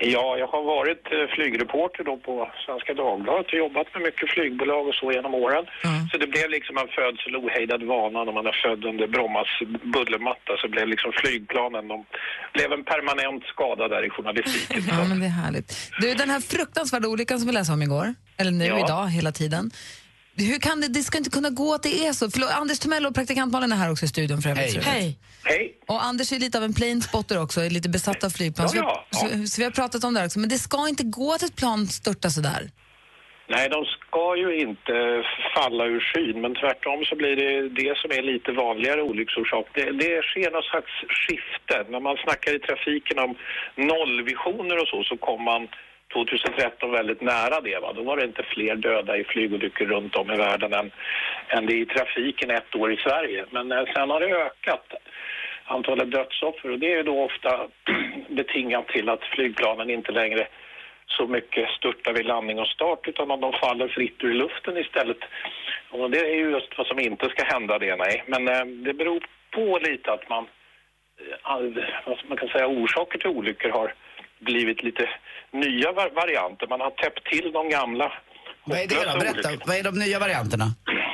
Ja, 0.00 0.36
jag 0.42 0.46
har 0.46 0.62
varit 0.76 1.02
eh, 1.16 1.26
flygreporter 1.34 2.04
då 2.04 2.16
på 2.16 2.50
Svenska 2.66 2.94
Dagbladet 2.94 3.46
och 3.52 3.58
jobbat 3.64 3.86
med 3.94 4.02
mycket 4.02 4.30
flygbolag 4.34 4.88
och 4.88 4.94
så 4.94 5.12
genom 5.12 5.34
åren. 5.34 5.64
Så 6.10 6.18
det 6.18 6.26
blev 6.26 6.50
liksom 6.50 6.74
en 6.82 6.88
födsel 6.98 7.36
ohejdad 7.36 7.82
vana 7.82 8.24
när 8.24 8.32
man 8.32 8.46
är 8.46 8.56
född 8.64 8.84
under 8.90 9.06
Brommas 9.06 9.50
bullermatta 9.94 10.52
så 10.62 10.68
blev 10.68 10.88
liksom 10.88 11.10
flygplanen, 11.22 11.88
de 11.88 12.04
blev 12.56 12.72
en 12.72 12.84
permanent 12.84 13.44
skada 13.52 13.88
där 13.88 14.02
i 14.06 14.10
journalistiken. 14.10 14.82
Ja, 14.88 15.04
men 15.08 15.20
det 15.20 15.26
är 15.26 15.30
härligt. 15.44 15.90
Du, 16.00 16.14
den 16.14 16.30
här 16.30 16.40
fruktansvärda 16.40 17.08
olyckan 17.08 17.38
som 17.38 17.46
vi 17.48 17.54
läste 17.54 17.72
om 17.72 17.82
igår, 17.82 18.14
eller 18.36 18.50
nu 18.50 18.64
Ja. 18.64 18.78
idag 18.84 19.06
hela 19.08 19.32
tiden. 19.32 19.70
Hur 20.38 20.58
kan 20.58 20.80
det, 20.80 20.88
det 20.88 21.02
ska 21.02 21.18
inte 21.18 21.30
kunna 21.30 21.50
gå 21.50 21.74
att 21.74 21.82
det 21.82 22.06
är 22.06 22.12
så. 22.12 22.30
Förlåt, 22.30 22.50
Anders 22.50 22.78
Timell 22.78 23.06
och 23.06 23.14
praktikant 23.14 23.52
Malin 23.52 23.72
är 23.72 23.76
här 23.76 23.90
också 23.92 24.04
i 24.04 24.08
studion 24.08 24.42
för 24.42 24.50
övrigt. 24.50 24.84
Hej. 24.84 24.94
Hej. 25.00 25.18
Hej. 25.44 25.74
Och 25.88 26.04
Anders 26.04 26.32
är 26.32 26.38
lite 26.38 26.58
av 26.58 26.64
en 26.64 26.74
plane 26.74 27.00
spotter 27.00 27.42
också, 27.42 27.60
är 27.60 27.70
lite 27.70 27.88
besatt 27.88 28.24
av 28.24 28.30
flygplan. 28.30 28.68
Ja, 28.74 29.06
så, 29.10 29.26
vi- 29.26 29.32
ja, 29.32 29.38
ja. 29.38 29.46
Så, 29.46 29.46
så 29.46 29.60
vi 29.60 29.64
har 29.64 29.70
pratat 29.70 30.04
om 30.04 30.14
det 30.14 30.20
här 30.20 30.26
också. 30.26 30.38
Men 30.38 30.48
det 30.48 30.58
ska 30.58 30.88
inte 30.88 31.04
gå 31.04 31.32
att 31.32 31.42
ett 31.42 31.56
plan 31.56 31.86
störtar 31.86 32.28
sådär. 32.28 32.70
Nej, 33.50 33.68
de 33.68 33.84
ska 33.84 34.36
ju 34.42 34.50
inte 34.68 34.94
falla 35.54 35.84
ur 35.94 36.00
skyn, 36.10 36.40
men 36.44 36.52
tvärtom 36.62 36.98
så 37.08 37.14
blir 37.20 37.36
det 37.42 37.52
det 37.82 37.92
som 38.02 38.10
är 38.18 38.22
lite 38.32 38.50
vanligare 38.52 39.02
olycksorsak. 39.10 39.66
Det, 39.74 39.84
det 40.02 40.22
sker 40.30 40.50
någon 40.56 40.68
slags 40.72 40.92
skifte. 41.20 41.76
När 41.92 42.00
man 42.08 42.16
snackar 42.24 42.52
i 42.56 42.60
trafiken 42.68 43.18
om 43.26 43.30
nollvisioner 43.92 44.76
och 44.82 44.88
så, 44.92 44.98
så 45.10 45.16
kommer 45.26 45.44
man 45.52 45.62
2013 46.12 46.90
väldigt 46.90 47.20
nära 47.20 47.60
det. 47.60 47.78
Va? 47.78 47.92
Då 47.92 48.02
var 48.02 48.16
det 48.16 48.24
inte 48.24 48.42
fler 48.42 48.76
döda 48.76 49.16
i 49.16 49.24
flygolyckor 49.24 49.86
runt 49.86 50.16
om 50.16 50.30
i 50.30 50.36
världen 50.36 50.72
än, 50.72 50.90
än 51.48 51.66
det 51.66 51.76
i 51.76 51.86
trafiken 51.86 52.50
ett 52.50 52.74
år 52.74 52.92
i 52.92 52.96
Sverige. 52.96 53.44
Men 53.50 53.72
eh, 53.72 53.84
sen 53.94 54.10
har 54.10 54.20
det 54.20 54.26
ökat 54.26 54.94
antalet 55.64 56.10
dödsoffer 56.10 56.70
och 56.70 56.78
det 56.78 56.92
är 56.92 56.96
ju 56.96 57.02
då 57.02 57.22
ofta 57.22 57.68
betingat 58.28 58.88
till 58.88 59.08
att 59.08 59.24
flygplanen 59.24 59.90
inte 59.90 60.12
längre 60.12 60.48
så 61.06 61.26
mycket 61.26 61.70
störtar 61.70 62.12
vid 62.12 62.26
landning 62.26 62.58
och 62.58 62.66
start 62.66 63.08
utan 63.08 63.30
att 63.30 63.40
de 63.40 63.52
faller 63.52 63.88
fritt 63.88 64.24
ur 64.24 64.34
luften 64.34 64.76
istället. 64.76 65.18
Och 65.90 66.10
det 66.10 66.18
är 66.18 66.34
ju 66.34 66.50
just 66.50 66.78
vad 66.78 66.86
som 66.86 66.98
inte 66.98 67.28
ska 67.28 67.44
hända 67.44 67.78
det, 67.78 67.96
nej. 67.96 68.24
Men 68.26 68.48
eh, 68.48 68.64
det 68.64 68.94
beror 68.94 69.26
på 69.50 69.78
lite 69.78 70.12
att 70.12 70.28
man, 70.28 70.44
eh, 71.20 71.36
all, 71.42 71.84
vad 72.06 72.18
man 72.28 72.38
kan 72.38 72.48
säga, 72.48 72.66
orsaker 72.66 73.18
till 73.18 73.30
olyckor 73.30 73.70
har 73.70 73.94
blivit 74.38 74.82
lite 74.82 75.08
nya 75.50 75.92
var- 75.92 76.10
varianter. 76.10 76.66
Man 76.66 76.80
har 76.80 76.90
täppt 76.90 77.24
till 77.24 77.52
de 77.52 77.68
gamla. 77.68 78.12
Vad 78.64 78.78
är 78.78 78.86
det 78.86 79.12
då? 79.12 79.18
Berätta, 79.18 79.48
vad 79.66 79.76
är 79.76 79.82
de 79.82 79.94
nya 80.04 80.18
varianterna? 80.18 80.64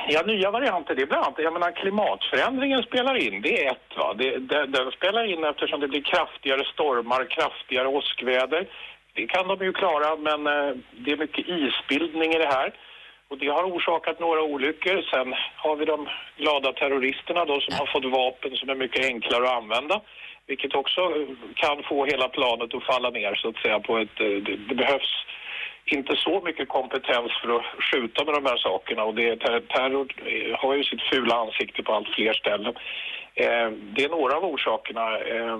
Ja, 0.09 0.21
nya 0.21 0.51
varianter, 0.51 0.95
det 0.95 1.01
är 1.01 1.05
bland 1.05 1.25
annat, 1.25 1.39
jag 1.39 1.53
menar 1.53 1.71
klimatförändringen 1.71 2.83
spelar 2.83 3.15
in, 3.27 3.41
det 3.41 3.65
är 3.65 3.71
ett 3.71 3.91
va. 3.97 4.13
Det, 4.13 4.37
det, 4.39 4.65
den 4.65 4.91
spelar 4.91 5.23
in 5.33 5.43
eftersom 5.43 5.79
det 5.79 5.87
blir 5.87 6.01
kraftigare 6.01 6.63
stormar, 6.73 7.25
kraftigare 7.29 7.87
åskväder. 7.87 8.67
Det 9.13 9.27
kan 9.27 9.47
de 9.47 9.65
ju 9.65 9.73
klara, 9.73 10.15
men 10.15 10.47
eh, 10.47 10.75
det 10.91 11.11
är 11.11 11.17
mycket 11.17 11.45
isbildning 11.47 12.33
i 12.33 12.37
det 12.37 12.47
här. 12.57 12.73
Och 13.29 13.37
det 13.37 13.47
har 13.47 13.63
orsakat 13.63 14.19
några 14.19 14.41
olyckor. 14.41 15.01
Sen 15.11 15.33
har 15.55 15.75
vi 15.75 15.85
de 15.85 16.07
glada 16.37 16.73
terroristerna 16.73 17.45
då 17.45 17.59
som 17.59 17.73
har 17.79 17.85
fått 17.93 18.11
vapen 18.11 18.51
som 18.57 18.69
är 18.69 18.75
mycket 18.75 19.05
enklare 19.05 19.43
att 19.47 19.57
använda. 19.63 20.01
Vilket 20.47 20.75
också 20.75 21.01
eh, 21.01 21.27
kan 21.55 21.77
få 21.89 22.05
hela 22.05 22.27
planet 22.37 22.73
att 22.73 22.85
falla 22.91 23.09
ner 23.09 23.35
så 23.35 23.49
att 23.49 23.57
säga 23.63 23.79
på 23.79 23.97
ett... 23.97 24.19
eh, 24.19 24.37
Det, 24.45 24.55
det 24.69 24.75
behövs 24.75 25.11
inte 25.97 26.15
så 26.15 26.41
mycket 26.47 26.69
kompetens 26.69 27.31
för 27.41 27.49
att 27.55 27.65
skjuta 27.87 28.25
med 28.25 28.33
de 28.33 28.45
här 28.45 28.57
sakerna 28.57 29.03
och 29.03 29.15
det, 29.15 29.35
ter, 29.43 29.59
terror 29.59 30.07
eh, 30.31 30.59
har 30.61 30.73
ju 30.75 30.83
sitt 30.83 31.01
fula 31.11 31.35
ansikte 31.35 31.83
på 31.83 31.91
allt 31.93 32.07
fler 32.15 32.33
ställen. 32.33 32.73
Eh, 33.43 33.67
det 33.95 34.03
är 34.03 34.09
några 34.09 34.37
av 34.37 34.43
orsakerna. 34.45 35.05
Eh, 35.33 35.57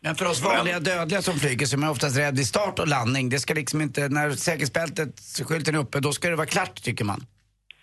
Men 0.00 0.14
för 0.14 0.26
oss 0.30 0.40
vanliga 0.44 0.80
dödliga 0.80 1.22
som 1.22 1.34
flyger, 1.34 1.66
som 1.66 1.82
är 1.82 1.90
oftast 1.90 2.18
rädd 2.18 2.36
vid 2.36 2.46
start 2.46 2.78
och 2.78 2.88
landning, 2.88 3.28
det 3.28 3.38
ska 3.38 3.54
liksom 3.54 3.80
inte, 3.80 4.08
när 4.08 4.30
säkerhetsbältet, 4.30 5.10
skylten 5.48 5.74
är 5.74 5.78
uppe, 5.78 6.00
då 6.00 6.12
ska 6.12 6.28
det 6.28 6.36
vara 6.36 6.46
klart 6.46 6.82
tycker 6.82 7.04
man. 7.04 7.20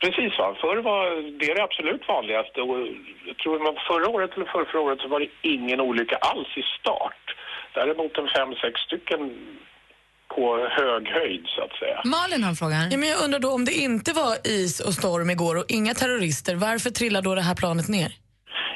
Precis, 0.03 0.33
va? 0.39 0.55
förr 0.61 0.77
var 0.89 1.03
det 1.39 1.45
är 1.51 1.55
det 1.55 1.63
absolut 1.63 2.07
vanligaste 2.07 2.61
och 2.61 2.77
jag 3.29 3.37
tror 3.37 3.59
var 3.59 3.75
förra 3.91 4.07
året 4.15 4.31
eller 4.35 4.45
förra, 4.45 4.65
förra 4.65 4.81
året 4.81 4.99
så 5.01 5.07
var 5.07 5.19
det 5.19 5.29
ingen 5.41 5.79
olycka 5.81 6.15
alls 6.15 6.51
i 6.61 6.63
start. 6.79 7.23
Däremot 7.73 8.17
en 8.17 8.29
fem, 8.35 8.51
sex 8.63 8.75
stycken 8.87 9.21
på 10.35 10.67
hög 10.79 11.03
höjd 11.07 11.45
så 11.55 11.61
att 11.61 11.75
säga. 11.81 12.01
Malin 12.05 12.43
har 12.43 12.49
en 12.49 12.55
fråga 12.55 12.75
här. 12.75 12.87
Ja, 12.91 12.97
men 12.97 13.09
jag 13.09 13.23
undrar 13.23 13.39
då 13.39 13.49
om 13.57 13.65
det 13.65 13.75
inte 13.87 14.11
var 14.13 14.33
is 14.61 14.79
och 14.87 14.93
storm 14.93 15.29
igår 15.29 15.55
och 15.59 15.65
inga 15.77 15.93
terrorister, 15.93 16.55
varför 16.55 16.89
trillar 16.89 17.21
då 17.21 17.35
det 17.35 17.41
här 17.49 17.55
planet 17.55 17.87
ner? 17.89 18.11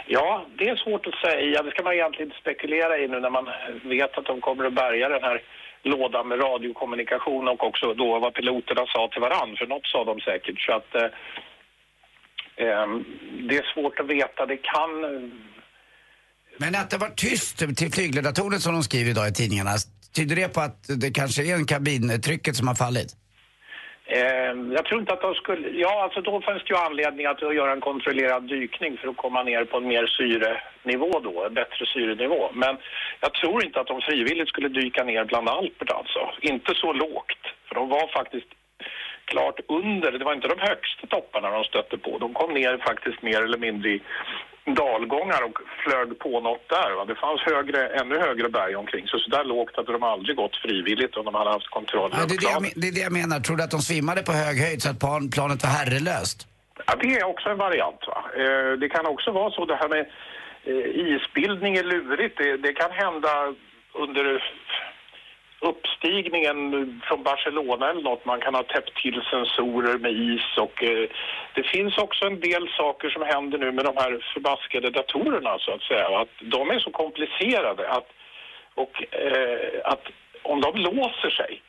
Ja, 0.08 0.46
det 0.58 0.70
är 0.70 0.76
svårt 0.76 1.08
att 1.08 1.20
säga. 1.28 1.64
Det 1.64 1.72
ska 1.72 1.84
man 1.84 1.94
egentligen 1.94 2.28
inte 2.28 2.42
spekulera 2.42 2.98
i 2.98 3.08
nu 3.08 3.20
när 3.20 3.30
man 3.30 3.46
vet 3.84 4.18
att 4.18 4.26
de 4.26 4.42
kommer 4.42 4.64
att 4.66 4.74
bärga 4.74 5.10
den 5.10 5.24
här 5.24 5.42
låda 5.88 6.24
med 6.24 6.40
radiokommunikation 6.40 7.48
och 7.48 7.64
också 7.64 7.94
då 7.94 8.20
vad 8.20 8.34
piloterna 8.34 8.86
sa 8.94 9.10
till 9.12 9.22
varann, 9.22 9.56
för 9.58 9.68
något 9.68 9.86
sa 9.86 10.04
de 10.04 10.20
säkert. 10.20 10.60
Så 10.60 10.72
att 10.80 10.96
eh, 10.96 11.10
eh, 12.66 12.88
det 13.48 13.58
är 13.58 13.74
svårt 13.74 14.00
att 14.00 14.08
veta. 14.08 14.46
Det 14.46 14.58
kan... 14.58 14.92
Men 16.58 16.76
att 16.76 16.90
det 16.90 16.98
var 16.98 17.10
tyst 17.10 17.58
till 17.78 17.92
flygledartornet 17.92 18.62
som 18.62 18.74
de 18.74 18.84
skriver 18.84 19.12
idag 19.12 19.28
i 19.28 19.34
tidningarna, 19.34 19.72
tyder 20.16 20.36
det 20.36 20.48
på 20.48 20.62
att 20.62 20.84
det 21.02 21.12
kanske 21.12 21.44
är 21.44 21.56
en 21.56 21.66
kabintrycket 21.66 22.56
som 22.56 22.68
har 22.68 22.76
fallit? 22.76 23.16
Eh, 24.10 24.54
jag 24.72 24.86
tror 24.86 25.00
inte 25.00 25.14
att 25.14 25.22
de 25.22 25.36
skulle... 25.36 25.70
Ja, 25.70 26.04
alltså 26.04 26.22
då 26.22 26.42
fanns 26.42 26.64
det 26.64 26.70
ju 26.70 26.78
anledning 26.78 27.26
att 27.26 27.42
göra 27.42 27.72
en 27.72 27.82
kontrollerad 27.82 28.44
dykning 28.44 28.98
för 28.98 29.08
att 29.08 29.18
komma 29.18 29.44
ner 29.44 29.66
på 29.66 29.78
en 29.78 29.88
mer 29.88 30.06
syrenivå 30.08 31.20
då, 31.20 31.46
en 31.46 31.54
bättre 31.54 31.86
syrenivå. 31.86 32.50
Men 32.54 32.78
jag 33.20 33.34
tror 33.34 33.66
inte 33.66 33.80
att 33.80 33.88
de 33.88 34.02
frivilligt 34.02 34.50
skulle 34.50 34.70
dyka 34.70 35.04
ner 35.04 35.26
bland 35.26 35.50
Alperna 35.50 35.94
alltså. 35.94 36.20
Inte 36.42 36.76
så 36.76 36.94
lågt, 36.94 37.44
för 37.68 37.76
de 37.76 37.90
var 37.90 38.08
faktiskt 38.08 38.48
klart 39.26 39.60
under, 39.68 40.12
det 40.12 40.26
var 40.26 40.34
inte 40.34 40.48
de 40.48 40.60
högsta 40.60 41.08
topparna 41.08 41.52
de 41.52 41.64
stötte 41.64 41.98
på. 41.98 42.18
De 42.18 42.34
kom 42.34 42.54
ner 42.54 42.78
faktiskt 42.78 43.22
mer 43.22 43.44
eller 43.44 43.58
mindre 43.58 43.90
i 43.90 44.02
dalgångar 44.76 45.42
och 45.44 45.58
flög 45.84 46.20
på 46.20 46.40
något 46.42 46.70
där. 46.70 46.92
Va? 46.96 47.06
Det 47.06 47.16
fanns 47.16 47.42
högre, 47.42 47.88
ännu 47.88 48.20
högre 48.20 48.50
berg 48.50 48.76
omkring, 48.76 49.08
så 49.08 49.20
så 49.20 49.30
där 49.30 49.44
lågt 49.44 49.76
hade 49.76 49.92
de 49.92 50.04
aldrig 50.04 50.36
gått 50.36 50.56
frivilligt 50.56 51.16
om 51.18 51.26
de 51.26 51.36
hade 51.36 51.50
haft 51.50 51.68
kontroll 51.70 52.10
Ja, 52.14 52.18
över 52.18 52.28
det, 52.28 52.34
är 52.36 52.38
det, 52.38 52.48
planet. 52.48 52.78
är 52.78 52.92
det 52.96 53.00
jag 53.02 53.12
menar. 53.12 53.40
Tror 53.40 53.58
du 53.58 53.64
att 53.64 53.72
de 53.72 53.82
svimmade 53.82 54.24
på 54.24 54.32
hög 54.32 54.58
höjd 54.66 54.82
så 54.82 54.90
att 54.90 55.00
plan, 55.00 55.30
planet 55.30 55.64
var 55.64 55.70
herrelöst? 55.70 56.48
Ja, 56.88 56.94
det 57.02 57.08
är 57.20 57.24
också 57.34 57.50
en 57.50 57.58
variant. 57.58 58.02
Va? 58.08 58.20
Eh, 58.42 58.72
det 58.82 58.90
kan 58.90 59.06
också 59.06 59.32
vara 59.32 59.52
så 59.52 59.66
det 59.66 59.76
här 59.76 59.90
med 59.90 60.00
eh, 60.64 60.86
isbildning 61.14 61.76
är 61.78 61.84
lurigt. 61.84 62.38
Det, 62.38 62.58
det 62.58 62.74
kan 62.74 62.92
hända 62.92 63.34
under 63.94 64.26
uppstigningen 66.18 67.02
från 67.08 67.24
Barcelona 67.24 67.90
eller 67.90 68.02
något. 68.02 68.26
Man 68.26 68.42
kan 68.42 68.56
ha 68.56 68.64
täppt 68.64 68.96
till 69.02 69.22
sensorer 69.32 69.98
med 69.98 70.12
is 70.12 70.48
och 70.66 70.84
eh, 70.84 71.10
det 71.56 71.64
finns 71.74 71.98
också 71.98 72.26
en 72.26 72.40
del 72.40 72.68
saker 72.78 73.10
som 73.10 73.22
händer 73.34 73.58
nu 73.58 73.72
med 73.72 73.86
de 73.86 73.94
här 73.98 74.12
förbaskade 74.34 74.90
datorerna 74.90 75.58
så 75.60 75.72
att 75.76 75.82
säga. 75.82 76.20
Att 76.22 76.34
de 76.42 76.70
är 76.70 76.80
så 76.80 76.92
komplicerade 76.92 77.90
att, 77.90 78.08
och, 78.76 78.94
eh, 79.14 79.92
att 79.94 80.04
om 80.44 80.62
de 80.62 80.76
låser 80.76 81.30
sig 81.30 81.62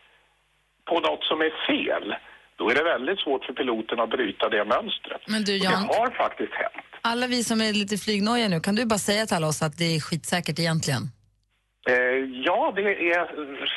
på 0.89 1.01
något 1.01 1.25
som 1.25 1.41
är 1.41 1.53
fel 1.67 2.15
då 2.57 2.71
är 2.71 2.75
det 2.75 2.85
väldigt 2.85 3.19
svårt 3.21 3.45
för 3.45 3.53
piloten 3.53 4.01
att 4.01 4.11
bryta 4.11 4.49
det 4.49 4.65
mönstret. 4.65 5.23
Men 5.27 5.45
du, 5.45 5.53
Och 5.59 5.65
Jan- 5.65 5.87
Det 5.89 5.95
har 5.99 6.11
faktiskt 6.11 6.53
hänt. 6.53 6.85
Alla 7.03 7.27
vi 7.27 7.45
som 7.45 7.61
är 7.61 7.73
lite 7.73 7.97
flygnoja 7.97 8.49
nu, 8.49 8.61
kan 8.61 8.75
du 8.75 8.87
bara 8.87 8.99
säga 8.99 9.27
till 9.27 9.37
alla 9.37 9.47
oss 9.47 9.63
att 9.63 9.79
det 9.79 9.85
är 9.97 10.01
skitsäkert 10.01 10.59
egentligen? 10.59 11.03
Eh, 11.89 12.17
ja, 12.47 12.73
det 12.77 13.11
är 13.13 13.27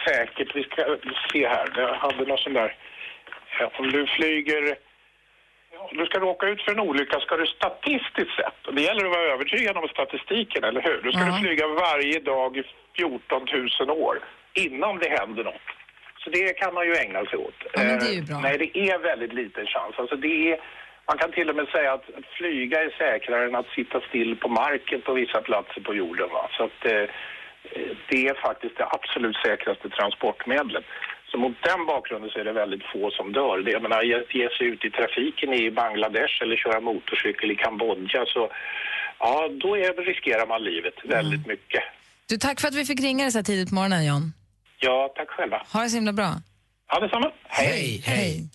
säkert. 0.08 0.56
Vi 0.56 0.64
ska 0.64 0.98
se 1.32 1.48
här. 1.48 1.68
Jag 1.78 1.94
hade 1.94 2.26
någon 2.26 2.38
sån 2.38 2.54
där... 2.54 2.76
eh, 3.60 3.68
Om 3.80 3.92
du 3.92 4.06
flyger... 4.08 4.76
ja, 5.74 5.90
Du 5.94 6.06
ska 6.06 6.20
råka 6.20 6.48
ut 6.48 6.62
för 6.62 6.72
en 6.72 6.80
olycka 6.80 7.20
ska 7.20 7.38
du 7.38 7.46
statistiskt 7.48 8.36
sett, 8.36 8.68
och 8.68 8.74
det 8.76 8.82
gäller 8.82 9.06
att 9.06 9.12
vara 9.16 9.34
övertygad 9.34 9.78
om 9.78 9.88
statistiken, 9.88 10.64
eller 10.64 10.82
hur? 10.82 11.02
Då 11.04 11.12
ska 11.12 11.26
du 11.26 11.40
flyga 11.42 11.68
varje 11.68 12.20
dag 12.20 12.58
i 12.58 12.64
14 12.96 13.48
000 13.80 13.90
år 13.90 14.20
innan 14.54 14.98
det 15.00 15.10
händer 15.20 15.44
något. 15.44 15.68
Så 16.24 16.30
det 16.30 16.54
kan 16.58 16.74
man 16.74 16.86
ju 16.88 16.94
ägna 16.96 17.26
sig 17.26 17.38
åt. 17.40 17.54
Ja, 17.74 17.84
men 17.84 18.00
det 18.00 18.06
är 18.06 18.14
ju 18.14 18.20
Eh, 18.20 18.26
bra. 18.26 18.40
Nej, 18.44 18.58
det 18.58 18.78
är 18.90 18.98
väldigt 19.00 19.34
liten 19.34 19.66
chans. 19.66 19.96
Alltså 19.98 20.16
det 20.16 20.52
är, 20.52 20.60
man 21.08 21.18
kan 21.18 21.32
till 21.32 21.50
och 21.50 21.56
med 21.56 21.68
säga 21.68 21.94
att, 21.94 22.06
flyga 22.38 22.84
är 22.84 22.90
säkrare 22.98 23.46
än 23.46 23.56
att 23.56 23.68
sitta 23.76 24.02
still 24.10 24.36
på 24.36 24.48
marken 24.48 25.02
på 25.02 25.14
vissa 25.14 25.42
platser 25.42 25.82
på 25.82 25.96
jorden. 25.96 26.30
Va? 26.30 26.50
Så 26.58 26.64
att, 26.64 26.86
eh, 26.86 27.04
det 28.10 28.28
är 28.28 28.42
faktiskt 28.48 28.78
det 28.78 28.88
absolut 28.98 29.38
säkraste 29.46 29.90
transportmedlet. 29.90 30.86
Så 31.32 31.38
mot 31.38 31.58
den 31.70 31.86
bakgrunden 31.86 32.30
så 32.30 32.40
är 32.40 32.46
det 32.46 32.54
väldigt 32.64 32.84
få 32.94 33.12
som 33.12 33.32
dör. 33.32 33.58
Det, 33.58 33.72
jag 33.72 33.82
menar, 33.82 34.02
ge, 34.04 34.18
ge 34.40 34.50
sig 34.50 34.68
ut 34.68 34.86
i 34.86 34.90
trafiken 34.90 35.54
i 35.54 35.72
Bangladesh 35.72 36.42
eller 36.42 36.56
köra 36.56 36.80
motorcykel 36.80 37.52
i 37.52 37.56
Kambodja 37.56 38.26
så 38.28 38.52
ja, 39.20 39.50
då 39.64 39.78
är, 39.78 40.06
riskerar 40.06 40.48
man 40.48 40.64
livet 40.64 40.94
väldigt 41.04 41.48
mycket. 41.48 41.84
Du, 42.30 42.38
tack 42.38 42.62
för 42.62 42.68
att 42.68 42.76
vi 42.76 42.86
fick 42.86 43.02
ringa 43.02 43.24
dig 43.24 43.32
så 43.32 43.38
här 43.38 43.44
tidigt 43.44 43.70
på 43.70 43.76
morgonen, 43.76 44.06
John. 44.06 44.34
Ja, 44.80 45.14
tack 45.16 45.30
själva. 45.30 45.62
Ha 45.74 45.82
det 45.84 45.90
så 45.90 45.96
himla 45.96 46.14
bra. 46.14 46.32
Ja, 46.90 47.00
detsamma. 47.00 47.32
Hej, 47.48 48.02
hej. 48.06 48.50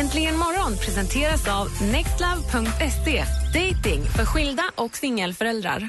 Äntligen 0.00 0.36
morgon 0.36 0.72
presenteras 0.84 1.48
av 1.48 1.66
nextlove.se. 1.92 3.24
Dating 3.60 4.02
för 4.16 4.24
skilda 4.24 4.62
och 4.76 4.96
singelföräldrar. 4.96 5.88